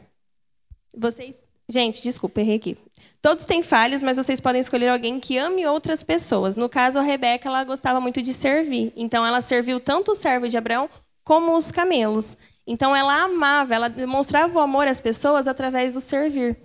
Vocês, 0.94 1.42
gente, 1.68 2.02
desculpa, 2.02 2.40
errei 2.40 2.56
aqui. 2.56 2.76
Todos 3.20 3.44
têm 3.44 3.62
falhas, 3.62 4.02
mas 4.02 4.16
vocês 4.16 4.40
podem 4.40 4.60
escolher 4.60 4.88
alguém 4.88 5.20
que 5.20 5.38
ame 5.38 5.64
outras 5.64 6.02
pessoas. 6.02 6.56
No 6.56 6.68
caso, 6.68 6.98
a 6.98 7.02
Rebeca, 7.02 7.48
ela 7.48 7.64
gostava 7.64 8.00
muito 8.00 8.20
de 8.20 8.32
servir. 8.32 8.92
Então, 8.96 9.24
ela 9.24 9.40
serviu 9.40 9.78
tanto 9.78 10.12
o 10.12 10.14
servo 10.16 10.48
de 10.48 10.56
Abraão 10.56 10.90
como 11.24 11.56
os 11.56 11.70
camelos. 11.70 12.36
Então, 12.66 12.94
ela 12.94 13.22
amava, 13.22 13.74
ela 13.74 13.88
demonstrava 13.88 14.58
o 14.58 14.60
amor 14.60 14.88
às 14.88 15.00
pessoas 15.00 15.46
através 15.46 15.94
do 15.94 16.00
servir. 16.00 16.56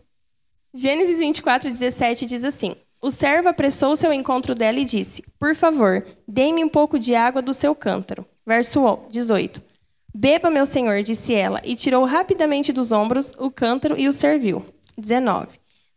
Gênesis 0.74 1.20
24, 1.20 1.72
17 1.72 2.26
diz 2.26 2.44
assim: 2.44 2.76
O 3.02 3.12
servo 3.12 3.48
apressou-se 3.48 4.06
ao 4.06 4.14
encontro 4.14 4.56
dela 4.56 4.80
e 4.80 4.86
disse: 4.86 5.24
Por 5.40 5.56
favor, 5.56 6.06
dê-me 6.28 6.64
um 6.64 6.70
pouco 6.70 6.98
de 6.98 7.16
água 7.16 7.42
do 7.42 7.54
seu 7.54 7.76
cântaro. 7.76 8.26
Verso 8.46 9.00
18. 9.10 9.62
Beba, 10.14 10.50
meu 10.50 10.66
senhor, 10.66 11.04
disse 11.04 11.34
ela, 11.34 11.62
e 11.64 11.76
tirou 11.76 12.04
rapidamente 12.06 12.74
dos 12.74 12.92
ombros 12.92 13.32
o 13.38 13.52
cântaro 13.52 14.00
e 14.00 14.08
o 14.08 14.14
serviu. 14.14 14.66
19. 14.98 15.50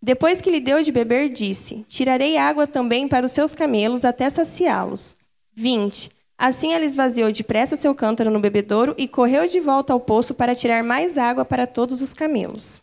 Depois 0.03 0.41
que 0.41 0.51
lhe 0.51 0.61
deu 0.61 0.83
de 0.83 0.93
beber, 0.93 1.31
disse: 1.31 1.85
Tirarei 1.89 2.37
água 2.37 2.67
também 2.67 3.09
para 3.09 3.25
os 3.25 3.33
seus 3.33 3.55
camelos 3.55 4.05
até 4.05 4.29
saciá-los. 4.29 5.17
20. 5.55 6.11
Assim 6.37 6.73
ela 6.73 6.85
esvaziou 6.85 7.31
depressa 7.33 7.77
seu 7.77 7.95
cântaro 7.95 8.31
no 8.31 8.41
bebedouro 8.41 8.95
e 8.97 9.07
correu 9.07 9.47
de 9.47 9.61
volta 9.61 9.93
ao 9.93 10.01
poço 10.01 10.35
para 10.35 10.55
tirar 10.55 10.83
mais 10.83 11.19
água 11.19 11.45
para 11.45 11.67
todos 11.67 12.01
os 12.01 12.15
camelos. 12.15 12.83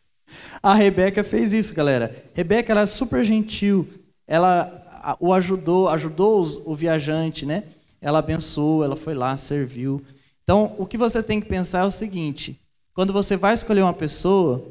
A 0.62 0.76
Rebeca 0.76 1.24
fez 1.24 1.54
isso, 1.54 1.74
galera. 1.74 2.24
Rebeca 2.34 2.72
ela 2.72 2.82
é 2.82 2.86
super 2.86 3.24
gentil. 3.24 3.88
Ela 4.28 5.16
o 5.20 5.34
ajudou, 5.34 5.88
ajudou 5.90 6.46
o 6.66 6.76
viajante, 6.76 7.46
né? 7.46 7.64
Ela 8.02 8.20
abençoou, 8.20 8.84
ela 8.84 8.96
foi 8.96 9.14
lá, 9.14 9.36
serviu. 9.38 10.02
Então, 10.44 10.76
o 10.78 10.86
que 10.86 10.98
você 10.98 11.24
tem 11.24 11.40
que 11.40 11.48
pensar 11.48 11.84
é 11.84 11.88
o 11.88 11.92
seguinte: 11.92 12.60
quando 12.94 13.14
você 13.14 13.38
vai 13.38 13.54
escolher 13.54 13.82
uma 13.82 13.94
pessoa, 13.94 14.64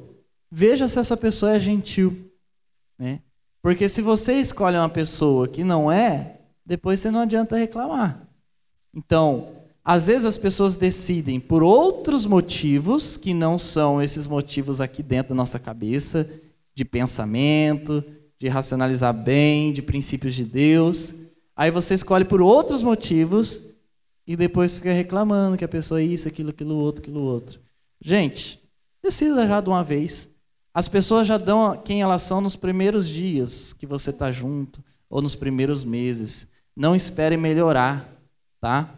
veja 0.51 0.89
se 0.89 0.99
essa 0.99 1.17
pessoa 1.17 1.55
é 1.55 1.59
gentil, 1.59 2.31
né? 2.99 3.21
Porque 3.63 3.89
se 3.89 4.01
você 4.01 4.35
escolhe 4.35 4.77
uma 4.77 4.89
pessoa 4.89 5.49
que 5.49 5.65
não 5.65 5.91
é, 5.91 6.39
depois 6.65 7.01
você 7.01 7.11
não 7.11 7.21
adianta 7.21 7.57
reclamar. 7.57 8.29
Então, 8.95 9.57
às 9.85 10.07
vezes 10.07 10.25
as 10.25 10.39
pessoas 10.39 10.77
decidem 10.77 11.41
por 11.41 11.63
outros 11.63 12.27
motivos 12.27 13.17
que 13.17 13.35
não 13.35 13.59
são 13.59 14.01
esses 14.01 14.27
motivos 14.27 14.81
aqui 14.81 15.03
dentro 15.03 15.31
da 15.31 15.35
nossa 15.37 15.59
cabeça, 15.59 16.29
de 16.75 16.85
pensamento, 16.85 18.05
de 18.39 18.49
racionalizar 18.49 19.15
bem, 19.15 19.73
de 19.73 19.83
princípios 19.83 20.35
de 20.35 20.45
Deus. 20.45 21.15
Aí 21.57 21.71
você 21.71 21.95
escolhe 21.95 22.25
por 22.25 22.43
outros 22.43 22.83
motivos 22.83 23.63
e 24.27 24.37
depois 24.37 24.77
fica 24.77 24.93
reclamando 24.93 25.57
que 25.57 25.65
a 25.65 25.69
pessoa 25.69 26.01
é 26.01 26.05
isso, 26.05 26.29
aquilo, 26.29 26.51
aquilo 26.51 26.75
outro, 26.75 27.03
aquilo 27.03 27.21
outro. 27.21 27.61
Gente, 28.01 28.61
decida 29.03 29.47
já 29.47 29.61
de 29.61 29.69
uma 29.69 29.83
vez. 29.83 30.29
As 30.75 30.89
pessoas 30.89 31.27
já 31.27 31.39
dão 31.39 31.81
quem 31.83 32.03
elas 32.03 32.23
são 32.23 32.41
nos 32.41 32.57
primeiros 32.57 33.09
dias 33.09 33.73
que 33.73 33.87
você 33.87 34.11
está 34.11 34.31
junto 34.31 34.85
ou 35.09 35.23
nos 35.23 35.35
primeiros 35.35 35.83
meses. 35.85 36.47
Não 36.77 36.95
espere 36.95 37.37
melhorar, 37.37 38.07
tá? 38.61 38.93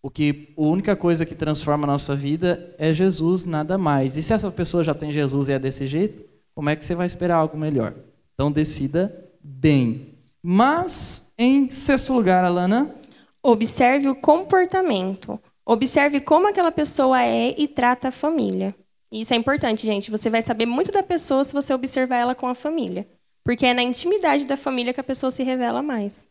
O 0.00 0.08
que 0.08 0.54
a 0.56 0.62
única 0.62 0.96
coisa 0.96 1.26
que 1.26 1.34
transforma 1.34 1.84
a 1.84 1.88
nossa 1.88 2.16
vida 2.16 2.74
é 2.78 2.94
Jesus, 2.94 3.44
nada 3.44 3.76
mais. 3.76 4.16
E 4.16 4.22
se 4.22 4.32
essa 4.32 4.50
pessoa 4.50 4.82
já 4.82 4.94
tem 4.94 5.12
Jesus 5.12 5.48
e 5.48 5.52
é 5.52 5.58
desse 5.58 5.86
jeito, 5.86 6.24
como 6.54 6.70
é 6.70 6.76
que 6.76 6.84
você 6.84 6.94
vai 6.94 7.06
esperar 7.06 7.36
algo 7.36 7.58
melhor? 7.58 7.94
Então 8.38 8.52
decida 8.52 9.28
bem. 9.42 10.14
Mas 10.40 11.32
em 11.36 11.72
sexto 11.72 12.12
lugar, 12.12 12.44
Alana, 12.44 12.94
observe 13.42 14.08
o 14.08 14.14
comportamento. 14.14 15.40
Observe 15.66 16.20
como 16.20 16.46
aquela 16.46 16.70
pessoa 16.70 17.20
é 17.20 17.52
e 17.58 17.66
trata 17.66 18.08
a 18.08 18.12
família. 18.12 18.76
Isso 19.10 19.34
é 19.34 19.36
importante, 19.36 19.84
gente. 19.84 20.08
Você 20.08 20.30
vai 20.30 20.40
saber 20.40 20.66
muito 20.66 20.92
da 20.92 21.02
pessoa 21.02 21.42
se 21.42 21.52
você 21.52 21.74
observar 21.74 22.18
ela 22.18 22.32
com 22.32 22.46
a 22.46 22.54
família. 22.54 23.08
Porque 23.42 23.66
é 23.66 23.74
na 23.74 23.82
intimidade 23.82 24.44
da 24.44 24.56
família 24.56 24.94
que 24.94 25.00
a 25.00 25.04
pessoa 25.04 25.32
se 25.32 25.42
revela 25.42 25.82
mais. 25.82 26.24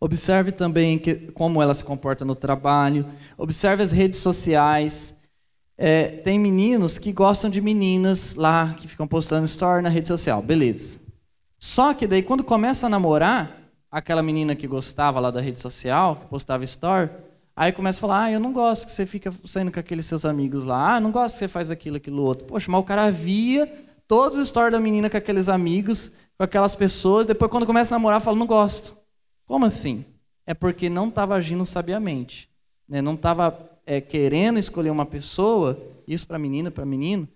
Observe 0.00 0.50
também 0.50 0.98
que, 0.98 1.14
como 1.14 1.62
ela 1.62 1.72
se 1.72 1.84
comporta 1.84 2.24
no 2.24 2.34
trabalho. 2.34 3.06
Observe 3.38 3.80
as 3.80 3.92
redes 3.92 4.18
sociais. 4.18 5.14
É, 5.78 6.08
tem 6.08 6.36
meninos 6.36 6.98
que 6.98 7.12
gostam 7.12 7.48
de 7.48 7.60
meninas 7.60 8.34
lá, 8.34 8.74
que 8.76 8.88
ficam 8.88 9.06
postando 9.06 9.44
story 9.44 9.84
na 9.84 9.88
rede 9.88 10.08
social. 10.08 10.42
Beleza. 10.42 11.03
Só 11.66 11.94
que 11.94 12.06
daí, 12.06 12.22
quando 12.22 12.44
começa 12.44 12.84
a 12.84 12.90
namorar, 12.90 13.58
aquela 13.90 14.22
menina 14.22 14.54
que 14.54 14.66
gostava 14.66 15.18
lá 15.18 15.30
da 15.30 15.40
rede 15.40 15.58
social, 15.58 16.16
que 16.16 16.26
postava 16.26 16.62
story, 16.62 17.08
aí 17.56 17.72
começa 17.72 17.98
a 17.98 18.00
falar: 18.02 18.24
ah, 18.24 18.32
eu 18.32 18.38
não 18.38 18.52
gosto 18.52 18.84
que 18.84 18.92
você 18.92 19.06
fica 19.06 19.32
saindo 19.46 19.72
com 19.72 19.80
aqueles 19.80 20.04
seus 20.04 20.26
amigos 20.26 20.62
lá, 20.62 20.96
ah, 20.96 21.00
não 21.00 21.10
gosto 21.10 21.36
que 21.36 21.38
você 21.38 21.48
faz 21.48 21.70
aquilo, 21.70 21.96
aquilo 21.96 22.22
outro. 22.22 22.44
Poxa, 22.46 22.70
mas 22.70 22.78
o 22.78 22.84
cara 22.84 23.10
via 23.10 23.66
todos 24.06 24.36
os 24.36 24.48
stories 24.48 24.72
da 24.72 24.78
menina 24.78 25.08
com 25.08 25.16
aqueles 25.16 25.48
amigos, 25.48 26.12
com 26.36 26.44
aquelas 26.44 26.74
pessoas, 26.74 27.26
depois 27.26 27.50
quando 27.50 27.64
começa 27.64 27.94
a 27.94 27.98
namorar, 27.98 28.20
fala: 28.20 28.36
não 28.36 28.46
gosto. 28.46 28.94
Como 29.46 29.64
assim? 29.64 30.04
É 30.46 30.52
porque 30.52 30.90
não 30.90 31.08
estava 31.08 31.34
agindo 31.34 31.64
sabiamente. 31.64 32.46
Né? 32.86 33.00
Não 33.00 33.14
estava 33.14 33.58
é, 33.86 34.02
querendo 34.02 34.58
escolher 34.58 34.90
uma 34.90 35.06
pessoa, 35.06 35.82
isso 36.06 36.26
para 36.26 36.38
menina, 36.38 36.70
para 36.70 36.84
menino, 36.84 37.26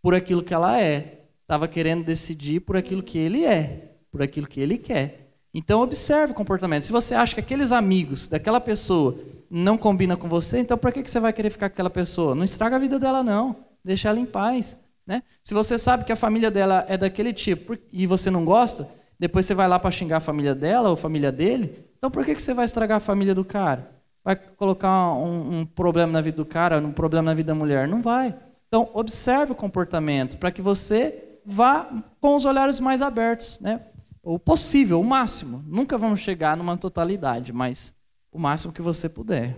por 0.00 0.14
aquilo 0.14 0.42
que 0.42 0.54
ela 0.54 0.80
é. 0.80 1.23
Estava 1.44 1.68
querendo 1.68 2.02
decidir 2.02 2.60
por 2.60 2.74
aquilo 2.74 3.02
que 3.02 3.18
ele 3.18 3.44
é, 3.44 3.92
por 4.10 4.22
aquilo 4.22 4.46
que 4.46 4.60
ele 4.60 4.78
quer. 4.78 5.24
Então 5.52 5.82
observe 5.82 6.32
o 6.32 6.34
comportamento. 6.34 6.84
Se 6.84 6.90
você 6.90 7.14
acha 7.14 7.34
que 7.34 7.40
aqueles 7.40 7.70
amigos 7.70 8.26
daquela 8.26 8.60
pessoa 8.60 9.16
não 9.50 9.78
combinam 9.78 10.16
com 10.16 10.28
você, 10.28 10.58
então 10.58 10.76
por 10.76 10.90
que, 10.90 11.08
você 11.08 11.20
vai 11.20 11.32
querer 11.32 11.50
ficar 11.50 11.68
com 11.68 11.74
aquela 11.74 11.90
pessoa? 11.90 12.34
Não 12.34 12.42
estraga 12.42 12.76
a 12.76 12.78
vida 12.78 12.98
dela, 12.98 13.22
não. 13.22 13.54
Deixa 13.84 14.08
ela 14.08 14.18
em 14.18 14.26
paz. 14.26 14.80
Né? 15.06 15.22
Se 15.44 15.52
você 15.52 15.78
sabe 15.78 16.04
que 16.04 16.12
a 16.12 16.16
família 16.16 16.50
dela 16.50 16.84
é 16.88 16.96
daquele 16.96 17.32
tipo 17.32 17.76
e 17.92 18.06
você 18.06 18.30
não 18.30 18.44
gosta, 18.44 18.88
depois 19.20 19.44
você 19.44 19.54
vai 19.54 19.68
lá 19.68 19.78
para 19.78 19.90
xingar 19.90 20.16
a 20.16 20.20
família 20.20 20.54
dela 20.54 20.88
ou 20.88 20.94
a 20.94 20.96
família 20.96 21.30
dele, 21.30 21.84
então 21.96 22.10
por 22.10 22.24
que, 22.24 22.34
que 22.34 22.42
você 22.42 22.54
vai 22.54 22.64
estragar 22.64 22.96
a 22.96 23.00
família 23.00 23.34
do 23.34 23.44
cara? 23.44 23.92
Vai 24.24 24.34
colocar 24.34 25.12
um, 25.12 25.60
um 25.60 25.66
problema 25.66 26.10
na 26.10 26.20
vida 26.22 26.38
do 26.38 26.46
cara, 26.46 26.78
um 26.78 26.92
problema 26.92 27.26
na 27.26 27.34
vida 27.34 27.52
da 27.52 27.54
mulher? 27.54 27.86
Não 27.86 28.00
vai. 28.00 28.34
Então 28.66 28.88
observe 28.94 29.52
o 29.52 29.54
comportamento 29.54 30.36
para 30.38 30.50
que 30.50 30.62
você 30.62 31.33
vá 31.44 31.88
com 32.20 32.36
os 32.36 32.44
olhares 32.44 32.80
mais 32.80 33.02
abertos, 33.02 33.58
né? 33.60 33.80
O 34.22 34.38
possível, 34.38 35.00
o 35.00 35.04
máximo. 35.04 35.62
Nunca 35.66 35.98
vamos 35.98 36.20
chegar 36.20 36.56
numa 36.56 36.76
totalidade, 36.76 37.52
mas 37.52 37.92
o 38.32 38.38
máximo 38.38 38.72
que 38.72 38.82
você 38.82 39.08
puder. 39.08 39.56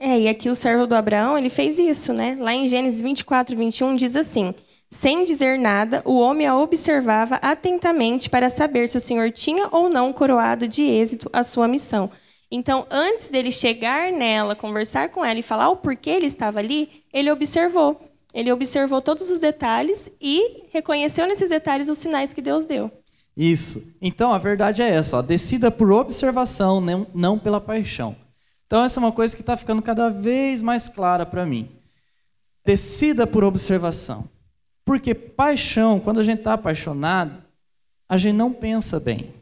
É, 0.00 0.20
e 0.20 0.28
aqui 0.28 0.48
o 0.48 0.54
servo 0.54 0.86
do 0.86 0.94
Abraão, 0.94 1.38
ele 1.38 1.50
fez 1.50 1.78
isso, 1.78 2.12
né? 2.12 2.36
Lá 2.38 2.52
em 2.52 2.68
Gênesis 2.68 3.00
24, 3.00 3.56
21, 3.56 3.96
diz 3.96 4.16
assim: 4.16 4.54
sem 4.90 5.22
dizer 5.24 5.58
nada, 5.58 6.00
o 6.04 6.18
homem 6.18 6.46
a 6.46 6.56
observava 6.56 7.36
atentamente 7.36 8.30
para 8.30 8.48
saber 8.48 8.88
se 8.88 8.96
o 8.96 9.00
Senhor 9.00 9.30
tinha 9.30 9.68
ou 9.70 9.90
não 9.90 10.14
coroado 10.14 10.66
de 10.66 10.82
êxito 10.82 11.28
a 11.30 11.42
sua 11.42 11.68
missão. 11.68 12.10
Então, 12.50 12.86
antes 12.90 13.28
dele 13.28 13.52
chegar 13.52 14.10
nela, 14.10 14.56
conversar 14.56 15.10
com 15.10 15.22
ela 15.22 15.38
e 15.38 15.42
falar 15.42 15.68
o 15.68 15.76
porquê 15.76 16.08
ele 16.08 16.26
estava 16.26 16.58
ali, 16.58 17.04
ele 17.12 17.30
observou. 17.30 18.00
Ele 18.32 18.52
observou 18.52 19.00
todos 19.00 19.30
os 19.30 19.40
detalhes 19.40 20.10
e 20.20 20.64
reconheceu 20.70 21.26
nesses 21.26 21.48
detalhes 21.48 21.88
os 21.88 21.98
sinais 21.98 22.32
que 22.32 22.42
Deus 22.42 22.64
deu. 22.64 22.90
Isso. 23.36 23.94
Então, 24.02 24.32
a 24.32 24.38
verdade 24.38 24.82
é 24.82 24.88
essa: 24.88 25.18
ó, 25.18 25.22
decida 25.22 25.70
por 25.70 25.92
observação, 25.92 26.80
não, 27.14 27.38
pela 27.38 27.60
paixão. 27.60 28.16
Então, 28.66 28.84
essa 28.84 28.98
é 28.98 29.02
uma 29.02 29.12
coisa 29.12 29.34
que 29.34 29.42
está 29.42 29.56
ficando 29.56 29.80
cada 29.80 30.10
vez 30.10 30.60
mais 30.60 30.88
clara 30.88 31.24
para 31.24 31.46
mim. 31.46 31.70
Decida 32.64 33.26
por 33.26 33.44
observação. 33.44 34.28
Porque 34.84 35.14
paixão, 35.14 36.00
quando 36.00 36.20
a 36.20 36.22
gente 36.22 36.38
está 36.38 36.54
apaixonado, 36.54 37.42
a 38.08 38.16
gente 38.16 38.36
não 38.36 38.52
pensa 38.52 38.98
bem. 38.98 39.32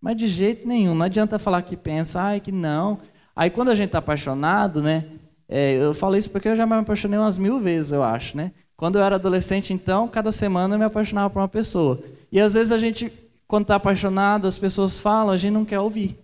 Mas 0.00 0.16
de 0.16 0.26
jeito 0.26 0.66
nenhum. 0.66 0.94
Não 0.94 1.06
adianta 1.06 1.38
falar 1.38 1.62
que 1.62 1.76
pensa, 1.76 2.20
ai, 2.20 2.40
que 2.40 2.50
não. 2.50 2.98
Aí 3.36 3.48
quando 3.48 3.70
a 3.70 3.74
gente 3.74 3.88
está 3.88 3.98
apaixonado, 3.98 4.82
né? 4.82 5.06
É, 5.52 5.72
eu 5.72 5.92
falo 5.92 6.16
isso 6.16 6.30
porque 6.30 6.46
eu 6.46 6.54
já 6.54 6.64
me 6.64 6.74
apaixonei 6.74 7.18
umas 7.18 7.36
mil 7.36 7.58
vezes, 7.58 7.90
eu 7.90 8.04
acho, 8.04 8.36
né? 8.36 8.52
Quando 8.76 8.98
eu 8.98 9.02
era 9.02 9.16
adolescente, 9.16 9.74
então, 9.74 10.06
cada 10.06 10.30
semana 10.30 10.76
eu 10.76 10.78
me 10.78 10.84
apaixonava 10.84 11.28
por 11.28 11.40
uma 11.40 11.48
pessoa. 11.48 12.00
E 12.30 12.40
às 12.40 12.54
vezes 12.54 12.70
a 12.70 12.78
gente, 12.78 13.12
quando 13.48 13.62
está 13.62 13.74
apaixonado, 13.74 14.46
as 14.46 14.56
pessoas 14.56 15.00
falam, 15.00 15.34
a 15.34 15.36
gente 15.36 15.52
não 15.52 15.64
quer 15.64 15.80
ouvir. 15.80 16.16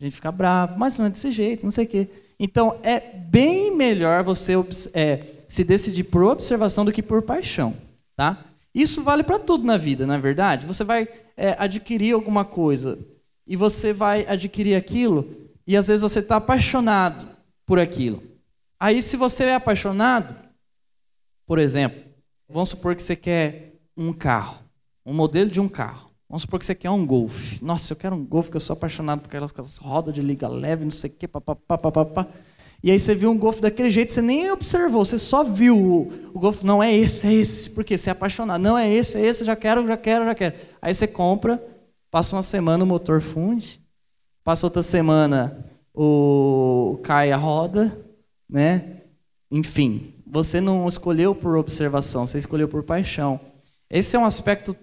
A 0.00 0.04
gente 0.04 0.16
fica 0.16 0.32
bravo, 0.32 0.76
mas 0.76 0.98
não 0.98 1.06
é 1.06 1.10
desse 1.10 1.30
jeito, 1.30 1.62
não 1.62 1.70
sei 1.70 1.84
o 1.84 1.88
quê. 1.88 2.08
Então, 2.40 2.76
é 2.82 2.98
bem 2.98 3.74
melhor 3.74 4.24
você 4.24 4.54
é, 4.94 5.20
se 5.46 5.62
decidir 5.62 6.02
por 6.04 6.24
observação 6.24 6.84
do 6.84 6.90
que 6.90 7.02
por 7.02 7.22
paixão. 7.22 7.76
Tá? 8.16 8.44
Isso 8.74 9.04
vale 9.04 9.22
para 9.22 9.38
tudo 9.38 9.64
na 9.64 9.76
vida, 9.76 10.04
não 10.04 10.14
é 10.14 10.18
verdade? 10.18 10.66
Você 10.66 10.82
vai 10.82 11.06
é, 11.36 11.54
adquirir 11.56 12.14
alguma 12.14 12.44
coisa 12.44 12.98
e 13.46 13.54
você 13.54 13.92
vai 13.92 14.26
adquirir 14.28 14.74
aquilo 14.74 15.28
e 15.64 15.76
às 15.76 15.86
vezes 15.86 16.02
você 16.02 16.18
está 16.18 16.36
apaixonado 16.36 17.28
por 17.64 17.78
aquilo. 17.78 18.31
Aí, 18.82 19.00
se 19.00 19.16
você 19.16 19.44
é 19.44 19.54
apaixonado, 19.54 20.34
por 21.46 21.60
exemplo, 21.60 22.02
vamos 22.48 22.70
supor 22.70 22.96
que 22.96 23.02
você 23.04 23.14
quer 23.14 23.74
um 23.96 24.12
carro, 24.12 24.58
um 25.06 25.14
modelo 25.14 25.48
de 25.48 25.60
um 25.60 25.68
carro. 25.68 26.10
Vamos 26.28 26.42
supor 26.42 26.58
que 26.58 26.66
você 26.66 26.74
quer 26.74 26.90
um 26.90 27.06
Golf. 27.06 27.62
Nossa, 27.62 27.92
eu 27.92 27.96
quero 27.96 28.16
um 28.16 28.26
Golf, 28.26 28.50
que 28.50 28.56
eu 28.56 28.60
sou 28.60 28.74
apaixonado 28.74 29.20
por 29.20 29.28
aquelas 29.28 29.78
rodas 29.78 30.12
de 30.12 30.20
liga 30.20 30.48
leve, 30.48 30.82
não 30.84 30.90
sei 30.90 31.10
o 31.10 31.12
quê, 31.12 31.28
papapá. 31.28 32.26
E 32.82 32.90
aí 32.90 32.98
você 32.98 33.14
viu 33.14 33.30
um 33.30 33.38
golfe 33.38 33.60
daquele 33.60 33.88
jeito, 33.88 34.12
você 34.12 34.20
nem 34.20 34.50
observou, 34.50 35.04
você 35.04 35.16
só 35.16 35.44
viu 35.44 35.78
o, 35.78 36.12
o 36.34 36.40
golfe. 36.40 36.66
Não 36.66 36.82
é 36.82 36.92
esse, 36.92 37.24
é 37.24 37.32
esse. 37.34 37.70
Porque 37.70 37.96
você 37.96 38.10
é 38.10 38.12
apaixonado. 38.12 38.60
Não 38.60 38.76
é 38.76 38.92
esse, 38.92 39.16
é 39.16 39.24
esse, 39.24 39.44
já 39.44 39.54
quero, 39.54 39.86
já 39.86 39.96
quero, 39.96 40.24
já 40.24 40.34
quero. 40.34 40.56
Aí 40.82 40.92
você 40.92 41.06
compra, 41.06 41.64
passa 42.10 42.34
uma 42.34 42.42
semana 42.42 42.82
o 42.82 42.86
motor 42.86 43.20
funde, 43.20 43.80
passa 44.42 44.66
outra 44.66 44.82
semana 44.82 45.64
o 45.94 46.98
cai 47.04 47.30
a 47.30 47.36
roda, 47.36 47.96
né? 48.52 49.02
Enfim, 49.50 50.14
você 50.26 50.60
não 50.60 50.86
escolheu 50.86 51.34
por 51.34 51.56
observação, 51.56 52.26
você 52.26 52.38
escolheu 52.38 52.68
por 52.68 52.82
paixão. 52.82 53.40
Esse 53.90 54.14
é 54.14 54.18
um 54.18 54.24
aspecto 54.24 54.76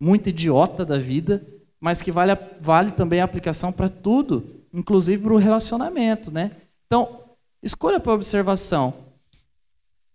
muito 0.00 0.28
idiota 0.28 0.84
da 0.84 0.98
vida, 0.98 1.46
mas 1.80 2.02
que 2.02 2.10
vale, 2.10 2.36
vale 2.60 2.90
também 2.90 3.20
a 3.20 3.24
aplicação 3.24 3.70
para 3.70 3.88
tudo, 3.88 4.64
inclusive 4.72 5.22
para 5.22 5.34
o 5.34 5.38
relacionamento, 5.38 6.30
né? 6.30 6.50
Então, 6.86 7.24
Escolha 7.64 7.98
por 7.98 8.12
observação. 8.12 8.92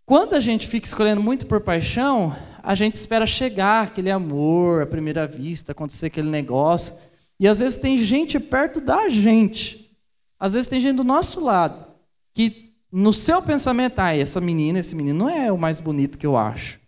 Quando 0.06 0.36
a 0.36 0.40
gente 0.40 0.68
fica 0.68 0.86
escolhendo 0.86 1.20
muito 1.20 1.48
por 1.48 1.62
paixão, 1.62 2.36
a 2.62 2.76
gente 2.76 2.94
espera 2.94 3.26
chegar 3.26 3.88
aquele 3.88 4.12
amor 4.12 4.84
à 4.84 4.86
primeira 4.86 5.26
vista, 5.26 5.72
acontecer 5.72 6.06
aquele 6.06 6.30
negócio. 6.30 6.96
E 7.40 7.48
às 7.48 7.58
vezes 7.58 7.76
tem 7.76 7.98
gente 7.98 8.40
perto 8.40 8.80
da 8.80 9.10
gente. 9.10 9.98
Às 10.40 10.54
vezes 10.54 10.68
tem 10.68 10.80
gente 10.80 10.98
do 10.98 11.04
nosso 11.04 11.44
lado 11.44 11.88
que 12.36 12.69
no 12.92 13.14
seu 13.14 13.42
pensamento, 13.42 14.00
ah, 14.00 14.16
essa 14.16 14.42
menina, 14.42 14.80
esse 14.80 14.96
menino 14.96 15.20
não 15.20 15.30
é 15.30 15.52
o 15.52 15.58
mais 15.58 15.80
bonito 15.80 16.18
que 16.18 16.26
eu 16.26 16.36
acho, 16.36 16.80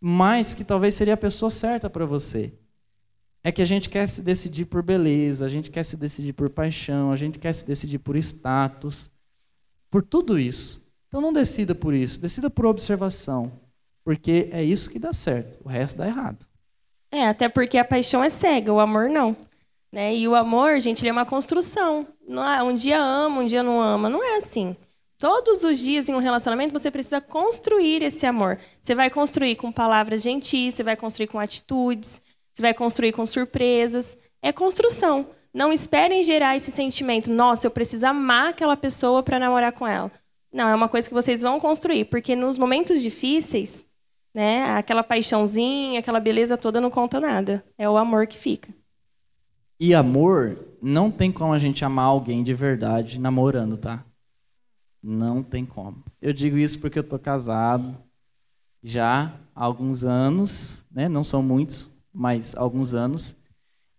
mas 0.00 0.54
que 0.54 0.64
talvez 0.64 0.94
seria 0.94 1.14
a 1.14 1.16
pessoa 1.16 1.50
certa 1.50 1.88
para 1.88 2.04
você. 2.04 2.52
É 3.42 3.50
que 3.50 3.62
a 3.62 3.66
gente 3.66 3.88
quer 3.88 4.08
se 4.08 4.20
decidir 4.20 4.66
por 4.66 4.82
beleza, 4.82 5.46
a 5.46 5.48
gente 5.48 5.70
quer 5.70 5.84
se 5.84 5.96
decidir 5.96 6.32
por 6.32 6.50
paixão, 6.50 7.12
a 7.12 7.16
gente 7.16 7.38
quer 7.38 7.52
se 7.52 7.64
decidir 7.64 7.98
por 7.98 8.16
status 8.16 9.10
por 9.90 10.02
tudo 10.02 10.38
isso. 10.38 10.86
Então 11.08 11.20
não 11.20 11.32
decida 11.32 11.74
por 11.74 11.94
isso, 11.94 12.20
decida 12.20 12.50
por 12.50 12.66
observação, 12.66 13.52
porque 14.04 14.48
é 14.52 14.62
isso 14.62 14.90
que 14.90 14.98
dá 14.98 15.12
certo, 15.12 15.58
o 15.64 15.68
resto 15.68 15.96
dá 15.96 16.06
errado. 16.06 16.44
É, 17.10 17.28
até 17.28 17.48
porque 17.48 17.78
a 17.78 17.84
paixão 17.84 18.22
é 18.22 18.28
cega, 18.28 18.72
o 18.72 18.80
amor 18.80 19.08
não. 19.08 19.36
Né? 19.92 20.14
E 20.14 20.28
o 20.28 20.34
amor, 20.34 20.78
gente, 20.80 21.00
ele 21.02 21.08
é 21.08 21.12
uma 21.12 21.24
construção. 21.24 22.06
Não 22.28 22.46
é, 22.46 22.62
um 22.62 22.74
dia 22.74 23.00
ama, 23.00 23.40
um 23.40 23.46
dia 23.46 23.62
não 23.62 23.80
ama. 23.80 24.10
Não 24.10 24.22
é 24.22 24.36
assim. 24.36 24.76
Todos 25.18 25.62
os 25.62 25.78
dias 25.78 26.08
em 26.08 26.14
um 26.14 26.18
relacionamento 26.18 26.72
você 26.72 26.90
precisa 26.90 27.20
construir 27.20 28.02
esse 28.02 28.26
amor. 28.26 28.58
Você 28.82 28.94
vai 28.94 29.08
construir 29.08 29.56
com 29.56 29.72
palavras 29.72 30.22
gentis, 30.22 30.74
você 30.74 30.82
vai 30.82 30.96
construir 30.96 31.26
com 31.26 31.38
atitudes, 31.38 32.20
você 32.52 32.60
vai 32.60 32.74
construir 32.74 33.12
com 33.12 33.24
surpresas. 33.24 34.16
É 34.42 34.52
construção. 34.52 35.28
Não 35.54 35.72
esperem 35.72 36.22
gerar 36.22 36.54
esse 36.54 36.70
sentimento, 36.70 37.32
nossa, 37.32 37.66
eu 37.66 37.70
preciso 37.70 38.06
amar 38.06 38.50
aquela 38.50 38.76
pessoa 38.76 39.22
para 39.22 39.38
namorar 39.38 39.72
com 39.72 39.86
ela. 39.86 40.12
Não, 40.52 40.68
é 40.68 40.74
uma 40.74 40.88
coisa 40.88 41.08
que 41.08 41.14
vocês 41.14 41.40
vão 41.40 41.58
construir, 41.58 42.04
porque 42.04 42.36
nos 42.36 42.58
momentos 42.58 43.00
difíceis, 43.00 43.84
né, 44.34 44.64
aquela 44.76 45.02
paixãozinha, 45.02 46.00
aquela 46.00 46.20
beleza 46.20 46.58
toda 46.58 46.78
não 46.78 46.90
conta 46.90 47.18
nada. 47.18 47.64
É 47.78 47.88
o 47.88 47.96
amor 47.96 48.26
que 48.26 48.36
fica. 48.36 48.68
E 49.80 49.94
amor, 49.94 50.58
não 50.80 51.10
tem 51.10 51.32
como 51.32 51.52
a 51.52 51.58
gente 51.58 51.84
amar 51.84 52.06
alguém 52.06 52.44
de 52.44 52.54
verdade 52.54 53.18
namorando, 53.18 53.76
tá? 53.76 54.04
Não 55.08 55.40
tem 55.40 55.64
como. 55.64 56.02
Eu 56.20 56.32
digo 56.32 56.58
isso 56.58 56.80
porque 56.80 56.98
eu 56.98 57.04
tô 57.04 57.16
casado 57.16 57.96
já 58.82 59.38
há 59.54 59.64
alguns 59.64 60.04
anos, 60.04 60.84
né? 60.90 61.08
Não 61.08 61.22
são 61.22 61.40
muitos, 61.44 61.88
mas 62.12 62.56
alguns 62.56 62.92
anos. 62.92 63.36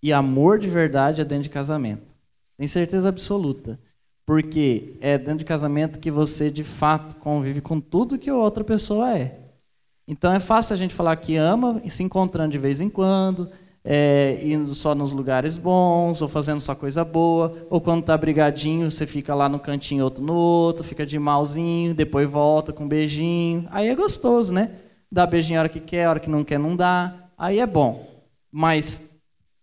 E 0.03 0.11
amor 0.11 0.59
de 0.59 0.69
verdade 0.69 1.21
é 1.21 1.25
dentro 1.25 1.43
de 1.43 1.49
casamento. 1.49 2.13
Tem 2.57 2.67
certeza 2.67 3.07
absoluta. 3.07 3.79
Porque 4.25 4.97
é 4.99 5.17
dentro 5.17 5.37
de 5.37 5.45
casamento 5.45 5.97
que 5.97 6.11
você, 6.11 6.51
de 6.51 6.65
fato, 6.65 7.15
convive 7.15 7.61
com 7.61 7.79
tudo 7.79 8.19
que 8.19 8.29
a 8.29 8.35
outra 8.35 8.65
pessoa 8.65 9.17
é. 9.17 9.39
Então 10.05 10.33
é 10.33 10.41
fácil 10.41 10.73
a 10.73 10.77
gente 10.77 10.93
falar 10.93 11.15
que 11.15 11.37
ama 11.37 11.81
e 11.85 11.89
se 11.89 12.03
encontrando 12.03 12.51
de 12.51 12.59
vez 12.59 12.81
em 12.81 12.89
quando, 12.89 13.49
é, 13.89 14.41
indo 14.43 14.75
só 14.75 14.93
nos 14.93 15.13
lugares 15.13 15.55
bons, 15.55 16.21
ou 16.21 16.27
fazendo 16.27 16.59
só 16.59 16.75
coisa 16.75 17.05
boa, 17.05 17.65
ou 17.69 17.79
quando 17.79 18.03
tá 18.03 18.17
brigadinho, 18.17 18.91
você 18.91 19.07
fica 19.07 19.33
lá 19.33 19.47
no 19.47 19.61
cantinho, 19.61 20.03
outro 20.03 20.21
no 20.21 20.33
outro, 20.33 20.83
fica 20.83 21.05
de 21.05 21.17
malzinho, 21.17 21.93
depois 21.93 22.29
volta 22.29 22.73
com 22.73 22.83
um 22.83 22.87
beijinho. 22.87 23.65
Aí 23.71 23.87
é 23.87 23.95
gostoso, 23.95 24.51
né? 24.53 24.71
Dá 25.09 25.25
beijinho 25.25 25.57
a 25.57 25.61
hora 25.61 25.69
que 25.69 25.79
quer, 25.79 26.03
a 26.03 26.09
hora 26.09 26.19
que 26.19 26.29
não 26.29 26.43
quer, 26.43 26.59
não 26.59 26.75
dá. 26.75 27.29
Aí 27.37 27.59
é 27.59 27.65
bom. 27.65 28.05
Mas 28.51 29.01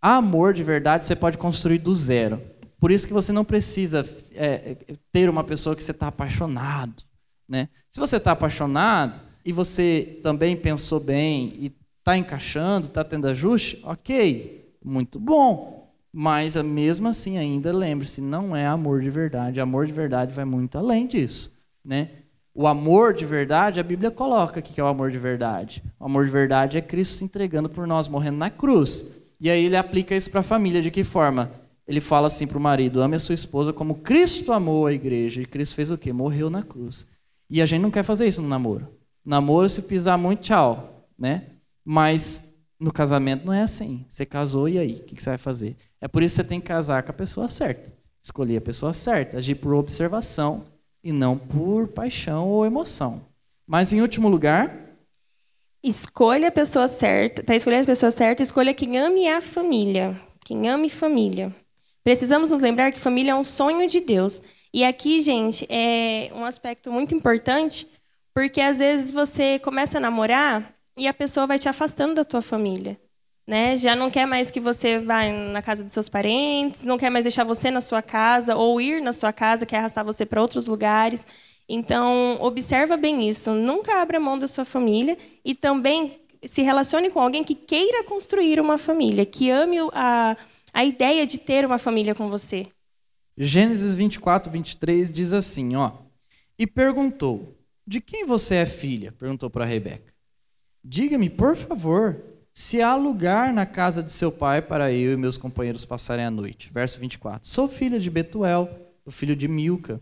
amor 0.01 0.55
de 0.55 0.63
verdade 0.63 1.05
você 1.05 1.15
pode 1.15 1.37
construir 1.37 1.77
do 1.77 1.95
zero. 1.95 2.41
Por 2.81 2.91
isso 2.91 3.07
que 3.07 3.13
você 3.13 3.31
não 3.31 3.45
precisa 3.45 4.09
é, 4.35 4.75
ter 5.13 5.29
uma 5.29 5.45
pessoa 5.45 5.77
que 5.77 5.83
você 5.83 5.91
está 5.91 6.09
apaixonado. 6.09 7.03
Né? 7.47 7.69
Se 7.91 8.01
você 8.01 8.17
está 8.17 8.33
apaixonado 8.33 9.21
e 9.45 9.53
você 9.53 10.19
também 10.23 10.57
pensou 10.57 10.99
bem 10.99 11.57
e 11.61 11.73
Está 12.05 12.19
encaixando, 12.19 12.89
está 12.89 13.03
tendo 13.03 13.27
ajuste? 13.27 13.81
Ok, 13.83 14.75
muito 14.85 15.19
bom. 15.19 15.91
Mas 16.13 16.55
mesmo 16.55 17.09
assim, 17.09 17.39
ainda 17.39 17.73
lembre-se, 17.73 18.21
não 18.21 18.55
é 18.55 18.67
amor 18.67 19.01
de 19.01 19.09
verdade. 19.09 19.59
Amor 19.59 19.87
de 19.87 19.93
verdade 19.95 20.35
vai 20.35 20.45
muito 20.45 20.77
além 20.77 21.07
disso. 21.07 21.65
Né? 21.83 22.11
O 22.55 22.67
amor 22.67 23.15
de 23.15 23.25
verdade, 23.25 23.81
a 23.81 23.83
Bíblia 23.83 24.11
coloca 24.11 24.61
que 24.61 24.79
é 24.79 24.85
o 24.85 24.87
amor 24.87 25.11
de 25.11 25.17
verdade. 25.17 25.83
O 25.99 26.05
amor 26.05 26.27
de 26.27 26.31
verdade 26.31 26.77
é 26.77 26.83
Cristo 26.83 27.15
se 27.15 27.25
entregando 27.25 27.71
por 27.71 27.87
nós, 27.87 28.07
morrendo 28.07 28.37
na 28.37 28.51
cruz. 28.51 29.07
E 29.41 29.49
aí 29.49 29.65
ele 29.65 29.75
aplica 29.75 30.15
isso 30.15 30.31
para 30.31 30.41
a 30.41 30.43
família. 30.43 30.83
De 30.83 30.91
que 30.91 31.05
forma? 31.05 31.53
Ele 31.89 32.03
fala 32.03 32.27
assim 32.27 32.47
para 32.47 32.59
o 32.59 32.61
marido: 32.61 33.01
ame 33.01 33.17
a 33.17 33.19
sua 33.19 33.35
esposa 33.35 33.73
como 33.73 33.95
Cristo 33.95 34.53
amou 34.53 34.87
a 34.87 34.93
igreja. 34.93 35.41
E 35.41 35.47
Cristo 35.47 35.75
fez 35.75 35.91
o 35.91 35.97
quê? 35.97 36.13
Morreu 36.13 36.51
na 36.51 36.63
cruz. 36.63 37.07
E 37.49 37.63
a 37.63 37.67
gente 37.67 37.81
não 37.81 37.91
quer 37.91 38.03
fazer 38.03 38.27
isso 38.27 38.43
no 38.43 38.49
namoro. 38.49 38.89
Namoro, 39.25 39.71
se 39.71 39.81
pisar 39.81 40.19
muito, 40.19 40.43
tchau. 40.43 41.09
Né? 41.19 41.54
Mas 41.85 42.45
no 42.79 42.93
casamento 42.93 43.47
não 43.47 43.53
é 43.53 43.63
assim. 43.63 44.05
Você 44.09 44.25
casou 44.25 44.69
e 44.69 44.79
aí? 44.79 44.95
O 44.95 45.05
que 45.05 45.23
você 45.23 45.31
vai 45.31 45.39
fazer? 45.39 45.77
É 46.01 46.09
por 46.09 46.23
isso 46.23 46.37
que 46.37 46.43
você 46.43 46.49
tem 46.49 46.61
que 46.61 46.67
casar 46.67 47.03
com 47.03 47.11
a 47.11 47.15
pessoa 47.15 47.49
certa. 47.49 47.93
Escolher 48.23 48.59
a 48.59 48.61
pessoa 48.61 48.93
certa. 48.93 49.39
Agir 49.39 49.57
por 49.57 49.75
observação 49.75 50.65
e 51.03 51.13
não 51.13 51.37
por 51.37 51.89
paixão 51.89 52.49
ou 52.49 52.65
emoção. 52.65 53.27
Mas 53.67 53.93
em 53.93 54.01
último 54.01 54.29
lugar. 54.29 54.97
Escolha 55.83 56.49
a 56.49 56.53
pessoa 56.53 56.89
certa. 56.89 57.43
Para 57.43 57.57
escolher 57.57 57.81
a 57.81 57.85
pessoa 57.85 58.11
certa, 58.11 58.43
escolha 58.43 58.73
quem 58.73 58.99
ame 58.99 59.29
a 59.29 59.41
família. 59.41 60.19
Quem 60.45 60.69
ame 60.69 60.89
família. 60.89 61.55
Precisamos 62.03 62.51
nos 62.51 62.63
lembrar 62.63 62.93
que 62.93 63.01
família 63.01 63.33
é 63.33 63.35
um 63.35 63.45
sonho 63.45 63.89
de 63.89 64.01
Deus. 64.01 64.43
E 64.73 64.85
aqui, 64.85 65.21
gente, 65.21 65.67
é 65.71 66.29
um 66.35 66.45
aspecto 66.45 66.91
muito 66.91 67.15
importante, 67.15 67.89
porque 68.35 68.61
às 68.61 68.79
vezes 68.79 69.11
você 69.11 69.59
começa 69.59 69.99
a 69.99 70.01
namorar 70.01 70.75
e 70.97 71.07
a 71.07 71.15
pessoa 71.15 71.47
vai 71.47 71.59
te 71.59 71.69
afastando 71.69 72.15
da 72.15 72.25
tua 72.25 72.43
família. 72.43 72.99
Né? 73.47 73.77
Já 73.77 73.95
não 73.95 74.11
quer 74.11 74.27
mais 74.27 74.51
que 74.51 74.59
você 74.59 74.99
vá 74.99 75.23
na 75.31 75.61
casa 75.61 75.85
dos 75.85 75.93
seus 75.93 76.09
parentes, 76.09 76.85
não 76.85 76.97
quer 76.97 77.11
mais 77.11 77.25
deixar 77.25 77.45
você 77.45 77.71
na 77.71 77.81
sua 77.81 78.01
casa 78.01 78.57
ou 78.57 78.81
ir 78.81 79.03
na 79.03 79.13
sua 79.13 79.33
casa, 79.33 79.67
quer 79.67 79.79
arrastar 79.79 80.05
você 80.05 80.25
para 80.25 80.41
outros 80.41 80.67
lugares. 80.67 81.27
Então, 81.69 82.39
observa 82.41 82.97
bem 82.97 83.29
isso. 83.29 83.53
Nunca 83.53 84.01
abra 84.01 84.19
mão 84.19 84.39
da 84.39 84.49
sua 84.49 84.65
família 84.65 85.19
e 85.45 85.55
também 85.55 86.21
se 86.43 86.63
relacione 86.63 87.11
com 87.11 87.21
alguém 87.21 87.45
que 87.45 87.55
queira 87.55 88.05
construir 88.05 88.61
uma 88.61 88.79
família, 88.79 89.27
que 89.27 89.51
ame 89.51 89.79
a, 89.93 90.37
a 90.73 90.85
ideia 90.85 91.27
de 91.27 91.39
ter 91.39 91.65
uma 91.65 91.79
família 91.79 92.15
com 92.15 92.29
você. 92.29 92.67
Gênesis 93.37 93.95
24, 93.95 94.51
23 94.51 95.11
diz 95.11 95.33
assim, 95.33 95.75
ó. 95.75 95.93
E 96.59 96.67
perguntou, 96.67 97.59
de 97.87 98.01
quem 98.01 98.25
você 98.25 98.57
é 98.57 98.67
filha? 98.67 99.13
Perguntou 99.13 99.51
para 99.51 99.65
Rebeca. 99.65 100.14
Diga-me, 100.85 101.31
por 101.31 101.57
favor, 101.57 102.23
se 102.53 102.83
há 102.83 102.95
lugar 102.95 103.53
na 103.53 103.65
casa 103.65 104.03
de 104.03 104.13
seu 104.13 104.31
pai 104.31 104.61
para 104.61 104.93
eu 104.93 105.15
e 105.15 105.17
meus 105.17 105.39
companheiros 105.39 105.85
passarem 105.85 106.25
a 106.25 106.31
noite. 106.31 106.71
Verso 106.73 107.01
24. 107.01 107.49
Sou 107.49 107.67
filha 107.67 107.99
de 107.99 108.11
Betuel, 108.11 108.69
o 109.05 109.11
filho 109.11 109.35
de 109.35 109.49
Milca. 109.49 110.01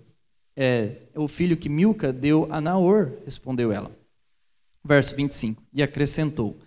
É, 0.55 0.97
o 1.15 1.29
filho 1.29 1.57
que 1.57 1.69
Milca 1.69 2.13
deu 2.13 2.47
a 2.51 2.61
Naor, 2.61 3.13
respondeu 3.25 3.73
ela. 3.73 3.91
Verso 4.85 5.17
25. 5.17 5.63
E 5.73 5.83
acrescentou: 5.83 6.59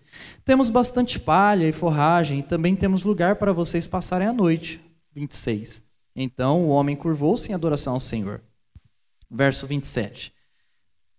Temos 0.43 0.69
bastante 0.69 1.19
palha 1.19 1.67
e 1.67 1.71
forragem, 1.71 2.39
e 2.39 2.43
também 2.43 2.75
temos 2.75 3.03
lugar 3.03 3.35
para 3.35 3.53
vocês 3.53 3.85
passarem 3.85 4.27
a 4.27 4.33
noite. 4.33 4.81
26. 5.13 5.83
Então 6.15 6.65
o 6.65 6.69
homem 6.69 6.95
curvou-se 6.95 7.51
em 7.51 7.53
adoração 7.53 7.93
ao 7.93 7.99
Senhor. 7.99 8.41
Verso 9.29 9.67
27. 9.67 10.33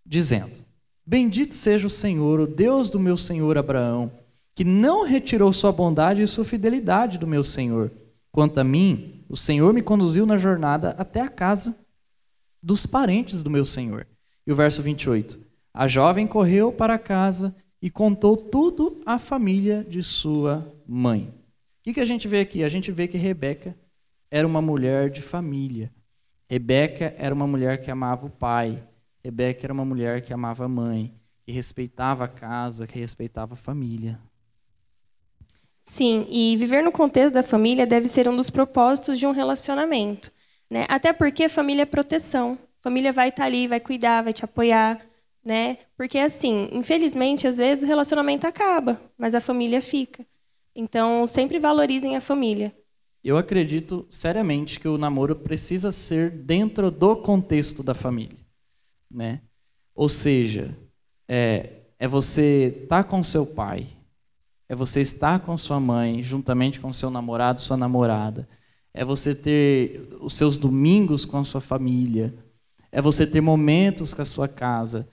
Dizendo: 0.05 0.66
Bendito 1.07 1.55
seja 1.55 1.87
o 1.87 1.91
Senhor, 1.91 2.41
o 2.41 2.47
Deus 2.47 2.91
do 2.91 2.99
meu 2.99 3.17
senhor 3.17 3.57
Abraão, 3.57 4.11
que 4.55 4.65
não 4.65 5.05
retirou 5.05 5.53
sua 5.53 5.71
bondade 5.71 6.23
e 6.23 6.27
sua 6.27 6.45
fidelidade 6.45 7.17
do 7.19 7.27
meu 7.27 7.45
senhor. 7.45 7.93
Quanto 8.33 8.59
a 8.59 8.65
mim, 8.65 9.25
o 9.29 9.37
Senhor 9.37 9.73
me 9.73 9.83
conduziu 9.83 10.27
na 10.27 10.37
jornada 10.37 10.91
até 10.99 11.21
a 11.21 11.29
casa 11.29 11.77
dos 12.63 12.87
parentes 12.87 13.43
do 13.43 13.51
meu 13.51 13.65
senhor. 13.65 14.07
E 14.47 14.53
o 14.53 14.57
verso 14.57 14.83
28. 14.83 15.39
A 15.73 15.87
jovem 15.87 16.27
correu 16.27 16.73
para 16.73 16.99
casa 16.99 17.55
e 17.81 17.91
contou 17.91 18.37
tudo 18.37 19.01
à 19.07 19.19
família 19.19 19.87
de 19.89 20.03
sua 20.03 20.75
mãe. 20.87 21.33
O 21.87 21.93
que, 21.93 22.01
a 22.01 22.05
gente 22.05 22.27
vê 22.27 22.41
aqui? 22.41 22.65
A 22.65 22.69
gente 22.69 22.91
vê 22.91 23.07
que 23.07 23.17
Rebeca 23.17 23.77
era 24.31 24.47
uma 24.47 24.61
mulher 24.61 25.11
de 25.11 25.23
família. 25.23 25.93
Rebeca 26.51 27.15
era 27.17 27.35
uma 27.35 27.47
mulher 27.47 27.81
que 27.81 27.91
amava 27.91 28.27
o 28.27 28.31
pai. 28.31 28.83
Rebeca 29.27 29.67
era 29.67 29.73
uma 29.73 29.85
mulher 29.85 30.23
que 30.23 30.33
amava 30.33 30.67
a 30.67 30.69
mãe, 30.69 31.13
que 31.45 31.51
respeitava 31.51 32.27
a 32.27 32.29
casa, 32.29 32.87
que 32.87 32.97
respeitava 32.97 33.55
a 33.55 33.57
família. 33.57 34.21
Sim, 35.83 36.25
e 36.31 36.57
viver 36.57 36.81
no 36.81 36.93
contexto 36.93 37.35
da 37.35 37.43
família 37.43 37.85
deve 37.85 38.07
ser 38.07 38.29
um 38.29 38.37
dos 38.37 38.51
propósitos 38.51 39.19
de 39.19 39.27
um 39.27 39.33
relacionamento. 39.33 40.31
Né? 40.71 40.87
Até 40.89 41.13
porque 41.13 41.43
a 41.43 41.49
família 41.49 41.83
é 41.83 41.87
proteção. 41.87 42.57
A 42.79 42.83
família 42.85 43.13
vai 43.13 43.31
estar 43.31 43.47
ali, 43.47 43.67
vai 43.67 43.81
cuidar, 43.81 44.23
vai 44.23 44.33
te 44.33 44.45
apoiar. 44.45 45.05
Né? 45.45 45.79
Porque, 45.97 46.19
assim, 46.19 46.69
infelizmente, 46.71 47.49
às 47.49 47.57
vezes 47.57 47.83
o 47.83 47.87
relacionamento 47.89 48.47
acaba, 48.47 49.01
mas 49.19 49.35
a 49.35 49.41
família 49.41 49.83
fica. 49.83 50.25
Então, 50.73 51.27
sempre 51.27 51.59
valorizem 51.59 52.17
a 52.17 52.21
família. 52.21 52.73
Eu 53.25 53.37
acredito 53.37 54.07
seriamente 54.09 54.79
que 54.79 54.87
o 54.87 54.97
namoro 54.97 55.35
precisa 55.35 55.91
ser 55.91 56.31
dentro 56.31 56.93
do 56.93 57.17
contexto 57.17 57.83
da 57.83 57.93
família 57.93 58.46
né? 59.11 59.41
Ou 59.95 60.09
seja, 60.09 60.77
é, 61.29 61.83
é 61.99 62.07
você 62.07 62.81
estar 62.83 63.03
tá 63.03 63.09
com 63.09 63.23
seu 63.23 63.47
pai, 63.47 63.87
é 64.69 64.75
você 64.75 65.01
estar 65.01 65.41
com 65.41 65.57
sua 65.57 65.81
mãe, 65.81 66.23
juntamente 66.23 66.81
com 66.81 66.93
seu 66.93 67.11
namorado, 67.11 67.61
sua 67.61 67.77
namorada, 67.77 68.49
é 68.93 69.05
você 69.05 69.35
ter 69.35 70.09
os 70.21 70.35
seus 70.35 70.57
domingos 70.57 71.25
com 71.25 71.39
a 71.39 71.45
sua 71.45 71.61
família, 71.61 72.35
é 72.91 73.01
você 73.01 73.27
ter 73.27 73.41
momentos 73.41 74.13
com 74.13 74.23
a 74.23 74.25
sua 74.25 74.49
casa. 74.49 75.09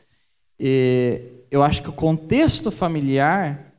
E 0.59 1.45
eu 1.51 1.61
acho 1.61 1.81
que 1.81 1.89
o 1.89 1.93
contexto 1.93 2.71
familiar 2.71 3.73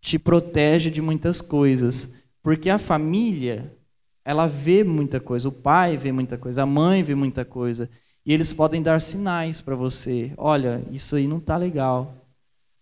te 0.00 0.18
protege 0.18 0.90
de 0.90 1.02
muitas 1.02 1.40
coisas, 1.40 2.12
porque 2.42 2.70
a 2.70 2.78
família 2.78 3.76
ela 4.24 4.46
vê 4.46 4.84
muita 4.84 5.18
coisa, 5.18 5.48
o 5.48 5.52
pai 5.52 5.96
vê 5.96 6.12
muita 6.12 6.38
coisa, 6.38 6.62
a 6.62 6.66
mãe 6.66 7.02
vê 7.02 7.14
muita 7.14 7.44
coisa. 7.44 7.90
E 8.28 8.32
eles 8.34 8.52
podem 8.52 8.82
dar 8.82 9.00
sinais 9.00 9.62
para 9.62 9.74
você. 9.74 10.32
Olha, 10.36 10.82
isso 10.90 11.16
aí 11.16 11.26
não 11.26 11.38
está 11.38 11.56
legal. 11.56 12.12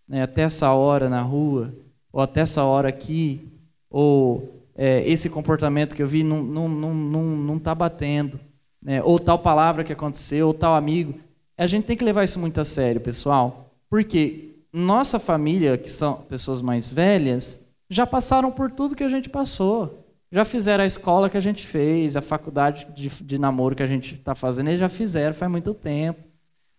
Né? 0.05 0.21
Até 0.21 0.41
essa 0.41 0.73
hora 0.73 1.09
na 1.09 1.21
rua, 1.21 1.73
ou 2.11 2.19
até 2.19 2.41
essa 2.41 2.65
hora 2.65 2.89
aqui, 2.89 3.47
ou 3.89 4.61
é, 4.75 5.09
esse 5.09 5.29
comportamento 5.29 5.95
que 5.95 6.03
eu 6.03 6.07
vi 6.07 6.21
não 6.21 6.39
está 6.39 6.51
não, 6.53 6.67
não, 6.67 6.93
não, 6.93 7.23
não 7.23 7.59
tá 7.59 7.73
batendo. 7.73 8.37
Né? 8.81 9.01
Ou 9.01 9.17
tal 9.17 9.39
palavra 9.39 9.85
que 9.85 9.93
aconteceu, 9.93 10.47
ou 10.47 10.53
tal 10.53 10.75
amigo. 10.75 11.17
A 11.57 11.65
gente 11.65 11.85
tem 11.85 11.95
que 11.95 12.03
levar 12.03 12.25
isso 12.25 12.41
muito 12.41 12.59
a 12.59 12.65
sério, 12.65 12.99
pessoal. 12.99 13.73
Porque 13.89 14.57
nossa 14.73 15.17
família, 15.17 15.77
que 15.77 15.89
são 15.89 16.15
pessoas 16.23 16.61
mais 16.61 16.91
velhas, 16.91 17.57
já 17.89 18.05
passaram 18.05 18.51
por 18.51 18.69
tudo 18.69 18.97
que 18.97 19.03
a 19.05 19.09
gente 19.09 19.29
passou. 19.29 20.06
Já 20.31 20.43
fizeram 20.43 20.83
a 20.83 20.87
escola 20.87 21.29
que 21.29 21.37
a 21.37 21.41
gente 21.41 21.65
fez, 21.65 22.17
a 22.17 22.21
faculdade 22.21 22.87
de, 22.93 23.09
de 23.23 23.37
namoro 23.37 23.75
que 23.75 23.83
a 23.83 23.87
gente 23.87 24.15
está 24.15 24.35
fazendo, 24.35 24.67
eles 24.67 24.79
já 24.79 24.89
fizeram 24.89 25.33
faz 25.33 25.49
muito 25.49 25.73
tempo. 25.73 26.21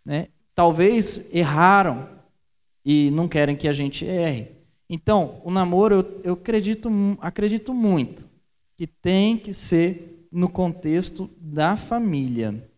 Né? 0.05 0.29
Talvez 0.55 1.33
erraram 1.33 2.09
e 2.85 3.11
não 3.11 3.27
querem 3.27 3.57
que 3.57 3.69
a 3.69 3.73
gente 3.73 4.05
erre. 4.05 4.59
Então, 4.89 5.41
o 5.45 5.51
namoro, 5.51 5.95
eu, 5.95 6.21
eu 6.25 6.33
acredito, 6.35 6.91
acredito 7.21 7.75
muito 7.75 8.27
que 8.77 8.87
tem 8.87 9.37
que 9.37 9.53
ser 9.53 10.27
no 10.31 10.49
contexto 10.49 11.29
da 11.41 11.77
família. 11.77 12.69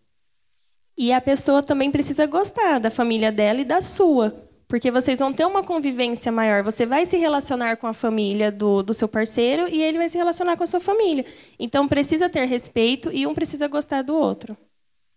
E 0.96 1.12
a 1.12 1.20
pessoa 1.20 1.62
também 1.62 1.90
precisa 1.90 2.26
gostar 2.26 2.78
da 2.78 2.90
família 2.90 3.32
dela 3.32 3.60
e 3.60 3.64
da 3.64 3.80
sua. 3.80 4.49
Porque 4.70 4.88
vocês 4.88 5.18
vão 5.18 5.32
ter 5.32 5.44
uma 5.44 5.64
convivência 5.64 6.30
maior. 6.30 6.62
Você 6.62 6.86
vai 6.86 7.04
se 7.04 7.16
relacionar 7.16 7.76
com 7.76 7.88
a 7.88 7.92
família 7.92 8.52
do, 8.52 8.84
do 8.84 8.94
seu 8.94 9.08
parceiro 9.08 9.66
e 9.68 9.82
ele 9.82 9.98
vai 9.98 10.08
se 10.08 10.16
relacionar 10.16 10.56
com 10.56 10.62
a 10.62 10.66
sua 10.66 10.78
família. 10.78 11.26
Então, 11.58 11.88
precisa 11.88 12.30
ter 12.30 12.44
respeito 12.44 13.10
e 13.12 13.26
um 13.26 13.34
precisa 13.34 13.66
gostar 13.66 14.02
do 14.02 14.14
outro. 14.14 14.56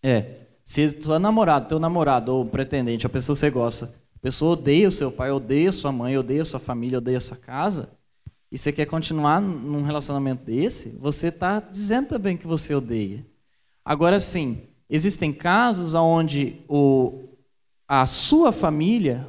É. 0.01 0.39
Se 0.63 0.89
sua 0.99 1.19
namorada, 1.19 1.67
teu 1.67 1.77
namorado 1.77 2.33
ou 2.33 2.45
pretendente, 2.47 3.05
a 3.05 3.09
pessoa 3.09 3.35
que 3.35 3.41
você 3.41 3.51
gosta, 3.51 3.93
a 4.15 4.19
pessoa 4.19 4.53
odeia 4.53 4.87
o 4.87 4.91
seu 4.91 5.11
pai, 5.11 5.29
odeia 5.29 5.71
sua 5.71 5.91
mãe, 5.91 6.17
odeia 6.17 6.43
sua 6.43 6.59
família, 6.59 6.97
odeia 6.97 7.19
sua 7.19 7.37
casa, 7.37 7.91
e 8.51 8.57
você 8.57 8.71
quer 8.71 8.85
continuar 8.87 9.39
num 9.39 9.83
relacionamento 9.83 10.45
desse, 10.45 10.89
você 10.99 11.27
está 11.27 11.59
dizendo 11.59 12.07
também 12.07 12.37
que 12.37 12.47
você 12.47 12.73
odeia. 12.73 13.23
Agora 13.85 14.19
sim, 14.19 14.63
existem 14.89 15.31
casos 15.31 15.93
onde 15.93 16.63
o, 16.67 17.29
a 17.87 18.05
sua 18.05 18.51
família 18.51 19.27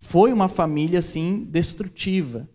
foi 0.00 0.32
uma 0.32 0.48
família 0.48 0.98
assim 0.98 1.46
destrutiva, 1.48 2.48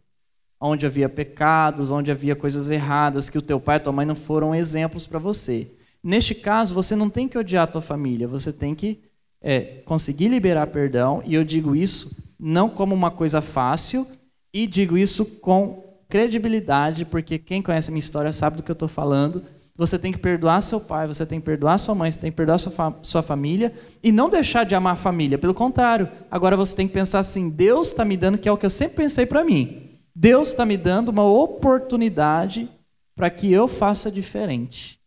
onde 0.59 0.85
havia 0.85 1.07
pecados, 1.07 1.91
onde 1.91 2.11
havia 2.11 2.35
coisas 2.35 2.69
erradas 2.69 3.29
que 3.29 3.37
o 3.37 3.41
teu 3.41 3.59
pai 3.59 3.77
e 3.77 3.79
tua 3.79 3.93
mãe 3.93 4.05
não 4.05 4.15
foram 4.15 4.53
exemplos 4.53 5.05
para 5.05 5.19
você. 5.19 5.71
Neste 6.03 6.35
caso, 6.35 6.73
você 6.73 6.95
não 6.95 7.09
tem 7.09 7.27
que 7.27 7.37
odiar 7.37 7.63
a 7.63 7.67
tua 7.67 7.81
família, 7.81 8.27
você 8.27 8.51
tem 8.51 8.75
que 8.75 8.99
é, 9.41 9.81
conseguir 9.85 10.27
liberar 10.27 10.67
perdão. 10.67 11.21
E 11.25 11.33
eu 11.33 11.43
digo 11.43 11.75
isso 11.75 12.15
não 12.39 12.69
como 12.69 12.93
uma 12.93 13.11
coisa 13.11 13.41
fácil, 13.41 14.05
e 14.53 14.67
digo 14.67 14.97
isso 14.97 15.25
com 15.25 15.83
credibilidade, 16.07 17.05
porque 17.05 17.37
quem 17.37 17.61
conhece 17.61 17.89
a 17.89 17.91
minha 17.91 17.99
história 17.99 18.31
sabe 18.31 18.57
do 18.57 18.63
que 18.63 18.71
eu 18.71 18.73
estou 18.73 18.87
falando. 18.87 19.43
Você 19.77 19.99
tem 19.99 20.11
que 20.11 20.17
perdoar 20.17 20.61
seu 20.61 20.79
pai, 20.79 21.05
você 21.05 21.25
tem 21.25 21.39
que 21.39 21.45
perdoar 21.45 21.77
sua 21.77 21.93
mãe, 21.93 22.09
você 22.09 22.19
tem 22.19 22.31
que 22.31 22.37
perdoar 22.37 22.57
sua, 22.57 22.71
fa 22.71 22.93
sua 23.01 23.21
família 23.21 23.73
e 24.01 24.11
não 24.11 24.29
deixar 24.29 24.63
de 24.63 24.73
amar 24.73 24.93
a 24.93 24.97
família. 24.97 25.37
Pelo 25.37 25.53
contrário, 25.53 26.09
agora 26.31 26.55
você 26.55 26.73
tem 26.75 26.87
que 26.87 26.93
pensar 26.93 27.19
assim: 27.19 27.49
Deus 27.49 27.89
está 27.89 28.05
me 28.05 28.15
dando, 28.15 28.37
que 28.37 28.47
é 28.47 28.51
o 28.51 28.57
que 28.57 28.65
eu 28.65 28.69
sempre 28.69 28.95
pensei 28.95 29.25
para 29.25 29.43
mim. 29.43 29.99
Deus 30.15 30.49
está 30.49 30.65
me 30.65 30.77
dando 30.77 31.09
uma 31.09 31.25
oportunidade 31.25 32.69
para 33.15 33.29
que 33.29 33.51
eu 33.51 33.67
faça 33.67 34.09
diferente. 34.09 34.97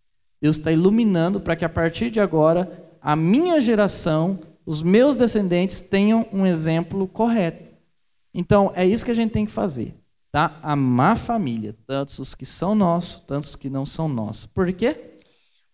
Deus 0.40 0.58
está 0.58 0.70
iluminando 0.70 1.40
para 1.40 1.56
que 1.56 1.64
a 1.64 1.68
partir 1.68 2.10
de 2.10 2.20
agora 2.20 2.86
a 3.00 3.16
minha 3.16 3.58
geração, 3.60 4.38
os 4.66 4.82
meus 4.82 5.16
descendentes 5.16 5.80
tenham 5.80 6.26
um 6.30 6.46
exemplo 6.46 7.08
correto. 7.08 7.72
Então, 8.34 8.70
é 8.74 8.86
isso 8.86 9.04
que 9.04 9.10
a 9.10 9.14
gente 9.14 9.32
tem 9.32 9.46
que 9.46 9.50
fazer, 9.50 9.94
tá? 10.30 10.58
Amar 10.62 11.12
a 11.12 11.16
família, 11.16 11.74
tantos 11.86 12.18
os 12.18 12.34
que 12.34 12.44
são 12.44 12.74
nossos, 12.74 13.20
tantos 13.24 13.50
os 13.50 13.56
que 13.56 13.70
não 13.70 13.86
são 13.86 14.08
nossos. 14.08 14.46
Por 14.46 14.72
quê? 14.72 15.16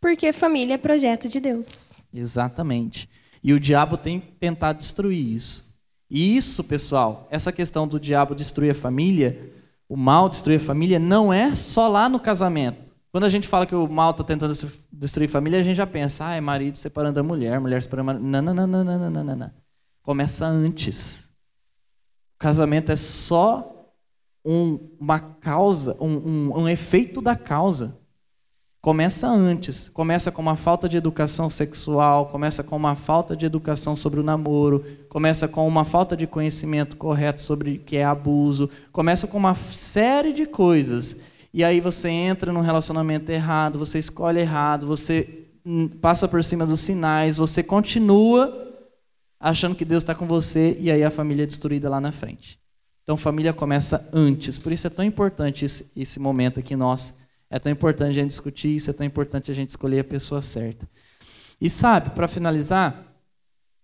Porque 0.00 0.32
família 0.32 0.74
é 0.74 0.78
projeto 0.78 1.28
de 1.28 1.40
Deus. 1.40 1.90
Exatamente. 2.12 3.08
E 3.42 3.52
o 3.52 3.60
diabo 3.60 3.96
tem 3.96 4.20
tentado 4.20 4.78
destruir 4.78 5.34
isso. 5.34 5.74
E 6.08 6.36
isso, 6.36 6.62
pessoal, 6.64 7.26
essa 7.30 7.50
questão 7.50 7.88
do 7.88 7.98
diabo 7.98 8.34
destruir 8.34 8.70
a 8.70 8.74
família, 8.74 9.52
o 9.88 9.96
mal 9.96 10.28
destruir 10.28 10.60
a 10.60 10.64
família, 10.64 10.98
não 10.98 11.32
é 11.32 11.54
só 11.54 11.88
lá 11.88 12.08
no 12.08 12.20
casamento. 12.20 12.94
Quando 13.10 13.24
a 13.24 13.28
gente 13.28 13.48
fala 13.48 13.66
que 13.66 13.74
o 13.74 13.88
mal 13.88 14.10
está 14.10 14.24
tentando 14.24 14.54
destruir 14.92 15.28
a 15.28 15.32
família, 15.32 15.60
a 15.60 15.62
gente 15.62 15.76
já 15.76 15.86
pensa, 15.86 16.26
ah, 16.26 16.34
é 16.34 16.40
marido 16.40 16.76
separando 16.76 17.18
a 17.20 17.22
mulher, 17.22 17.60
mulher 17.60 17.82
separando 17.82 18.10
a 18.10 18.14
marido. 18.14 18.28
Não, 18.28 18.42
não, 18.42 18.54
não, 18.54 18.66
não, 18.66 18.84
não, 18.84 19.10
não, 19.10 19.24
não, 19.24 19.36
não. 19.36 19.50
Começa 20.02 20.46
antes. 20.46 21.30
O 22.34 22.38
casamento 22.38 22.92
é 22.92 22.96
só 22.96 23.73
um, 24.44 24.78
uma 25.00 25.18
causa, 25.18 25.96
um, 26.00 26.16
um, 26.16 26.60
um 26.60 26.68
efeito 26.68 27.20
da 27.20 27.34
causa. 27.34 27.96
Começa 28.80 29.26
antes, 29.26 29.88
começa 29.88 30.30
com 30.30 30.42
uma 30.42 30.56
falta 30.56 30.86
de 30.86 30.98
educação 30.98 31.48
sexual, 31.48 32.26
começa 32.26 32.62
com 32.62 32.76
uma 32.76 32.94
falta 32.94 33.34
de 33.34 33.46
educação 33.46 33.96
sobre 33.96 34.20
o 34.20 34.22
namoro, 34.22 34.84
começa 35.08 35.48
com 35.48 35.66
uma 35.66 35.86
falta 35.86 36.14
de 36.14 36.26
conhecimento 36.26 36.94
correto 36.94 37.40
sobre 37.40 37.76
o 37.76 37.78
que 37.78 37.96
é 37.96 38.04
abuso, 38.04 38.68
começa 38.92 39.26
com 39.26 39.38
uma 39.38 39.54
série 39.54 40.34
de 40.34 40.44
coisas. 40.44 41.16
E 41.50 41.64
aí 41.64 41.80
você 41.80 42.10
entra 42.10 42.52
num 42.52 42.60
relacionamento 42.60 43.32
errado, 43.32 43.78
você 43.78 43.98
escolhe 43.98 44.40
errado, 44.40 44.86
você 44.86 45.46
passa 46.02 46.28
por 46.28 46.44
cima 46.44 46.66
dos 46.66 46.80
sinais, 46.80 47.38
você 47.38 47.62
continua 47.62 48.52
achando 49.40 49.74
que 49.74 49.84
Deus 49.86 50.02
está 50.02 50.14
com 50.14 50.26
você 50.26 50.76
e 50.78 50.90
aí 50.90 51.02
a 51.02 51.10
família 51.10 51.44
é 51.44 51.46
destruída 51.46 51.88
lá 51.88 52.02
na 52.02 52.12
frente. 52.12 52.58
Então, 53.04 53.16
família 53.16 53.52
começa 53.52 54.08
antes. 54.12 54.58
Por 54.58 54.72
isso 54.72 54.86
é 54.86 54.90
tão 54.90 55.04
importante 55.04 55.64
esse, 55.64 55.90
esse 55.94 56.18
momento 56.18 56.58
aqui 56.58 56.74
nós. 56.74 57.14
É 57.50 57.58
tão 57.58 57.70
importante 57.70 58.10
a 58.10 58.14
gente 58.14 58.28
discutir 58.28 58.74
isso, 58.74 58.90
é 58.90 58.92
tão 58.92 59.06
importante 59.06 59.50
a 59.50 59.54
gente 59.54 59.68
escolher 59.68 60.00
a 60.00 60.04
pessoa 60.04 60.40
certa. 60.40 60.88
E 61.60 61.70
sabe, 61.70 62.10
para 62.10 62.26
finalizar, 62.26 63.14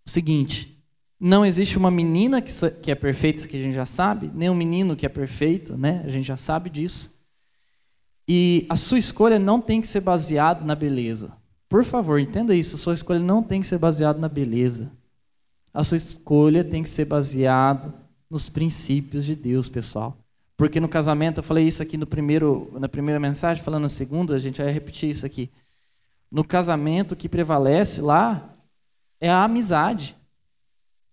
o 0.05 0.11
seguinte: 0.11 0.83
não 1.21 1.45
existe 1.45 1.77
uma 1.77 1.91
menina 1.91 2.41
que, 2.41 2.51
que 2.83 2.91
é 2.91 2.95
perfeita, 2.95 3.39
isso 3.39 3.49
que 3.49 3.59
a 3.59 3.63
gente 3.63 3.75
já 3.75 3.87
sabe, 3.87 4.31
nem 4.35 4.49
um 4.49 4.55
menino 4.55 4.97
que 4.97 5.05
é 5.05 5.09
perfeito, 5.09 5.77
né? 5.77 6.03
A 6.05 6.09
gente 6.09 6.27
já 6.27 6.37
sabe 6.37 6.71
disso. 6.71 7.21
E 8.27 8.67
a 8.71 8.77
sua 8.77 8.99
escolha 8.99 9.39
não 9.39 9.61
tem 9.61 9.81
que 9.81 9.87
ser 9.87 10.01
baseada 10.01 10.65
na 10.65 10.75
beleza. 10.75 11.33
Por 11.69 11.85
favor, 11.85 12.19
entenda 12.19 12.55
isso. 12.55 12.77
A 12.77 12.79
sua 12.79 12.95
escolha 12.95 13.21
não 13.21 13.43
tem 13.43 13.61
que 13.61 13.67
ser 13.67 13.79
baseada 13.79 14.19
na 14.19 14.29
beleza. 14.29 14.91
A 15.73 15.85
sua 15.85 15.97
escolha 15.97 16.65
tem 16.65 16.83
que 16.83 16.89
ser 16.89 17.05
baseada 17.05 17.95
nos 18.31 18.49
princípios 18.49 19.25
de 19.25 19.35
Deus, 19.35 19.69
pessoal. 19.69 20.17
Porque 20.57 20.79
no 20.79 20.89
casamento, 20.89 21.39
eu 21.39 21.43
falei 21.43 21.67
isso 21.67 21.83
aqui 21.83 21.97
no 21.97 22.07
primeiro, 22.07 22.71
na 22.79 22.89
primeira 22.89 23.19
mensagem, 23.19 23.63
falando 23.63 23.83
na 23.83 23.89
segunda, 23.89 24.35
a 24.35 24.39
gente 24.39 24.63
vai 24.63 24.71
repetir 24.71 25.11
isso 25.11 25.27
aqui. 25.27 25.51
No 26.31 26.45
casamento, 26.45 27.13
o 27.13 27.17
que 27.17 27.29
prevalece 27.29 28.01
lá 28.01 28.55
é 29.21 29.29
a 29.29 29.43
amizade, 29.43 30.17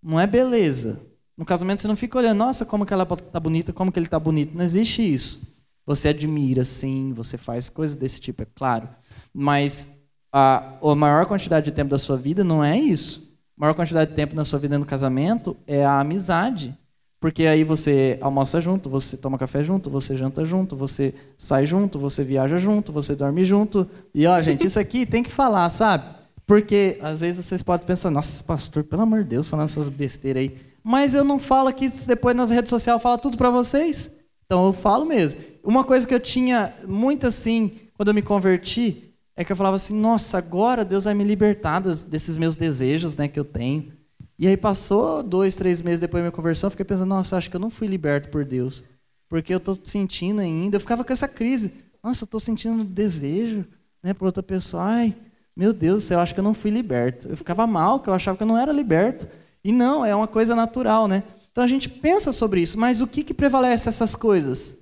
não 0.02 0.20
é 0.20 0.28
beleza. 0.28 1.02
No 1.36 1.46
casamento, 1.46 1.82
você 1.82 1.88
não 1.88 1.96
fica 1.96 2.18
olhando, 2.18 2.38
nossa, 2.38 2.66
como 2.66 2.86
que 2.86 2.94
ela 2.94 3.04
está 3.04 3.40
bonita, 3.40 3.74
como 3.74 3.92
que 3.92 4.00
ele 4.00 4.06
está 4.06 4.20
bonito. 4.20 4.56
Não 4.56 4.64
existe 4.64 5.02
isso. 5.02 5.58
Você 5.86 6.10
admira, 6.10 6.66
sim, 6.66 7.14
você 7.14 7.38
faz 7.38 7.70
coisas 7.70 7.96
desse 7.96 8.20
tipo, 8.20 8.44
é 8.44 8.48
claro. 8.54 8.90
Mas 9.34 9.88
a, 10.32 10.74
a 10.82 10.96
maior 10.96 11.26
quantidade 11.26 11.66
de 11.66 11.72
tempo 11.72 11.90
da 11.90 11.98
sua 11.98 12.18
vida 12.18 12.44
não 12.44 12.64
é 12.64 12.78
isso 12.78 13.28
maior 13.58 13.74
quantidade 13.74 14.12
de 14.12 14.16
tempo 14.16 14.36
na 14.36 14.46
sua 14.46 14.60
vida 14.60 14.78
no 14.78 14.86
casamento 14.86 15.58
é 15.66 15.84
a 15.84 16.00
amizade. 16.00 16.78
Porque 17.20 17.48
aí 17.48 17.64
você 17.64 18.18
almoça 18.22 18.62
junto, 18.62 18.90
você 18.90 19.18
toma 19.18 19.38
café 19.38 19.64
junto, 19.64 19.90
você 19.90 20.16
janta 20.16 20.46
junto, 20.46 20.76
você 20.76 21.16
sai 21.38 21.66
junto, 21.66 21.98
você 21.98 22.24
viaja 22.24 22.58
junto, 22.58 22.92
você 22.92 23.16
dorme 23.16 23.44
junto. 23.44 23.88
E 24.14 24.28
ó, 24.28 24.40
gente, 24.42 24.68
isso 24.68 24.80
aqui 24.80 25.06
tem 25.06 25.24
que 25.24 25.32
falar, 25.32 25.68
sabe? 25.70 26.16
Porque 26.46 26.98
às 27.02 27.20
vezes 27.20 27.44
vocês 27.44 27.64
podem 27.64 27.88
pensar, 27.88 28.12
nossa, 28.12 28.44
pastor, 28.44 28.84
pelo 28.84 29.02
amor 29.02 29.24
de 29.24 29.30
Deus, 29.30 29.48
falando 29.48 29.66
essas 29.66 29.90
besteiras 29.90 30.44
aí. 30.44 30.58
Mas 30.84 31.14
eu 31.14 31.24
não 31.24 31.40
falo 31.40 31.68
aqui 31.68 31.90
depois 31.90 32.36
nas 32.36 32.52
redes 32.52 32.70
sociais, 32.70 33.02
fala 33.02 33.18
tudo 33.18 33.36
para 33.36 33.50
vocês. 33.50 34.12
Então 34.46 34.68
eu 34.68 34.74
falo 34.74 35.06
mesmo. 35.06 35.42
Uma 35.64 35.84
coisa 35.84 36.08
que 36.08 36.14
eu 36.14 36.20
tinha 36.20 36.74
muito 36.88 37.28
assim, 37.28 37.72
quando 37.96 38.10
eu 38.10 38.14
me 38.14 38.22
converti, 38.22 39.14
é 39.36 39.44
que 39.44 39.52
eu 39.52 39.56
falava 39.56 39.76
assim, 39.76 39.94
nossa, 39.94 40.38
agora 40.38 40.86
Deus 40.86 41.04
vai 41.04 41.14
me 41.14 41.24
libertar 41.24 41.82
desses 41.82 42.38
meus 42.38 42.56
desejos 42.56 43.18
né, 43.18 43.28
que 43.28 43.40
eu 43.40 43.44
tenho. 43.44 43.92
E 44.40 44.48
aí 44.48 44.56
passou 44.56 45.24
dois, 45.24 45.56
três 45.56 45.82
meses 45.82 46.00
depois 46.00 46.22
da 46.22 46.26
minha 46.26 46.32
conversão, 46.32 46.70
fiquei 46.70 46.86
pensando, 46.86 47.10
nossa, 47.10 47.38
acho 47.38 47.50
que 47.50 47.56
eu 47.56 47.60
não 47.60 47.72
fui 47.72 47.88
liberto 47.88 48.30
por 48.30 48.46
Deus. 48.46 48.84
Porque 49.28 49.54
eu 49.54 49.58
estou 49.58 49.78
sentindo 49.84 50.40
ainda, 50.42 50.76
eu 50.76 50.80
ficava 50.80 51.04
com 51.04 51.12
essa 51.12 51.28
crise. 51.28 51.74
Nossa, 52.04 52.24
eu 52.24 52.26
estou 52.26 52.40
sentindo 52.40 52.84
desejo 52.84 53.66
né, 54.02 54.14
por 54.14 54.26
outra 54.26 54.44
pessoa. 54.44 54.84
Ai, 54.84 55.16
meu 55.56 55.74
Deus 55.74 56.10
eu 56.12 56.20
acho 56.20 56.34
que 56.34 56.40
eu 56.40 56.44
não 56.44 56.54
fui 56.54 56.70
liberto. 56.70 57.28
Eu 57.28 57.36
ficava 57.36 57.66
mal, 57.66 58.00
que 58.00 58.10
eu 58.10 58.14
achava 58.14 58.38
que 58.38 58.44
eu 58.44 58.48
não 58.48 58.58
era 58.58 58.72
liberto. 58.72 59.28
E 59.64 59.72
não, 59.72 60.06
é 60.06 60.16
uma 60.16 60.28
coisa 60.28 60.56
natural, 60.56 61.08
né? 61.08 61.24
Então 61.52 61.64
a 61.64 61.68
gente 61.68 61.90
pensa 61.90 62.32
sobre 62.32 62.62
isso, 62.62 62.80
mas 62.80 63.02
o 63.02 63.08
que, 63.08 63.24
que 63.24 63.34
prevalece 63.34 63.90
essas 63.90 64.16
coisas? 64.16 64.78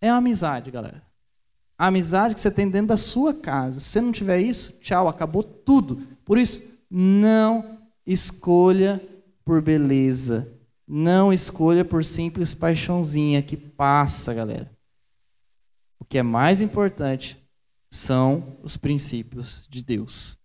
É 0.00 0.10
a 0.10 0.16
amizade, 0.16 0.70
galera. 0.70 1.02
A 1.78 1.86
amizade 1.86 2.34
que 2.34 2.40
você 2.40 2.50
tem 2.50 2.68
dentro 2.68 2.88
da 2.88 2.96
sua 2.98 3.32
casa. 3.32 3.80
Se 3.80 3.88
você 3.88 4.00
não 4.02 4.12
tiver 4.12 4.38
isso, 4.38 4.78
tchau, 4.80 5.08
acabou 5.08 5.42
tudo. 5.42 6.02
Por 6.24 6.36
isso, 6.36 6.62
não 6.90 7.73
escolha 8.06 9.00
por 9.44 9.60
beleza. 9.62 10.52
Não 10.86 11.32
escolha 11.32 11.84
por 11.84 12.04
simples 12.04 12.54
paixãozinha 12.54 13.42
que 13.42 13.56
passa, 13.56 14.34
galera. 14.34 14.70
O 15.98 16.04
que 16.04 16.18
é 16.18 16.22
mais 16.22 16.60
importante 16.60 17.42
são 17.90 18.58
os 18.62 18.76
princípios 18.76 19.66
de 19.70 19.82
Deus. 19.82 20.38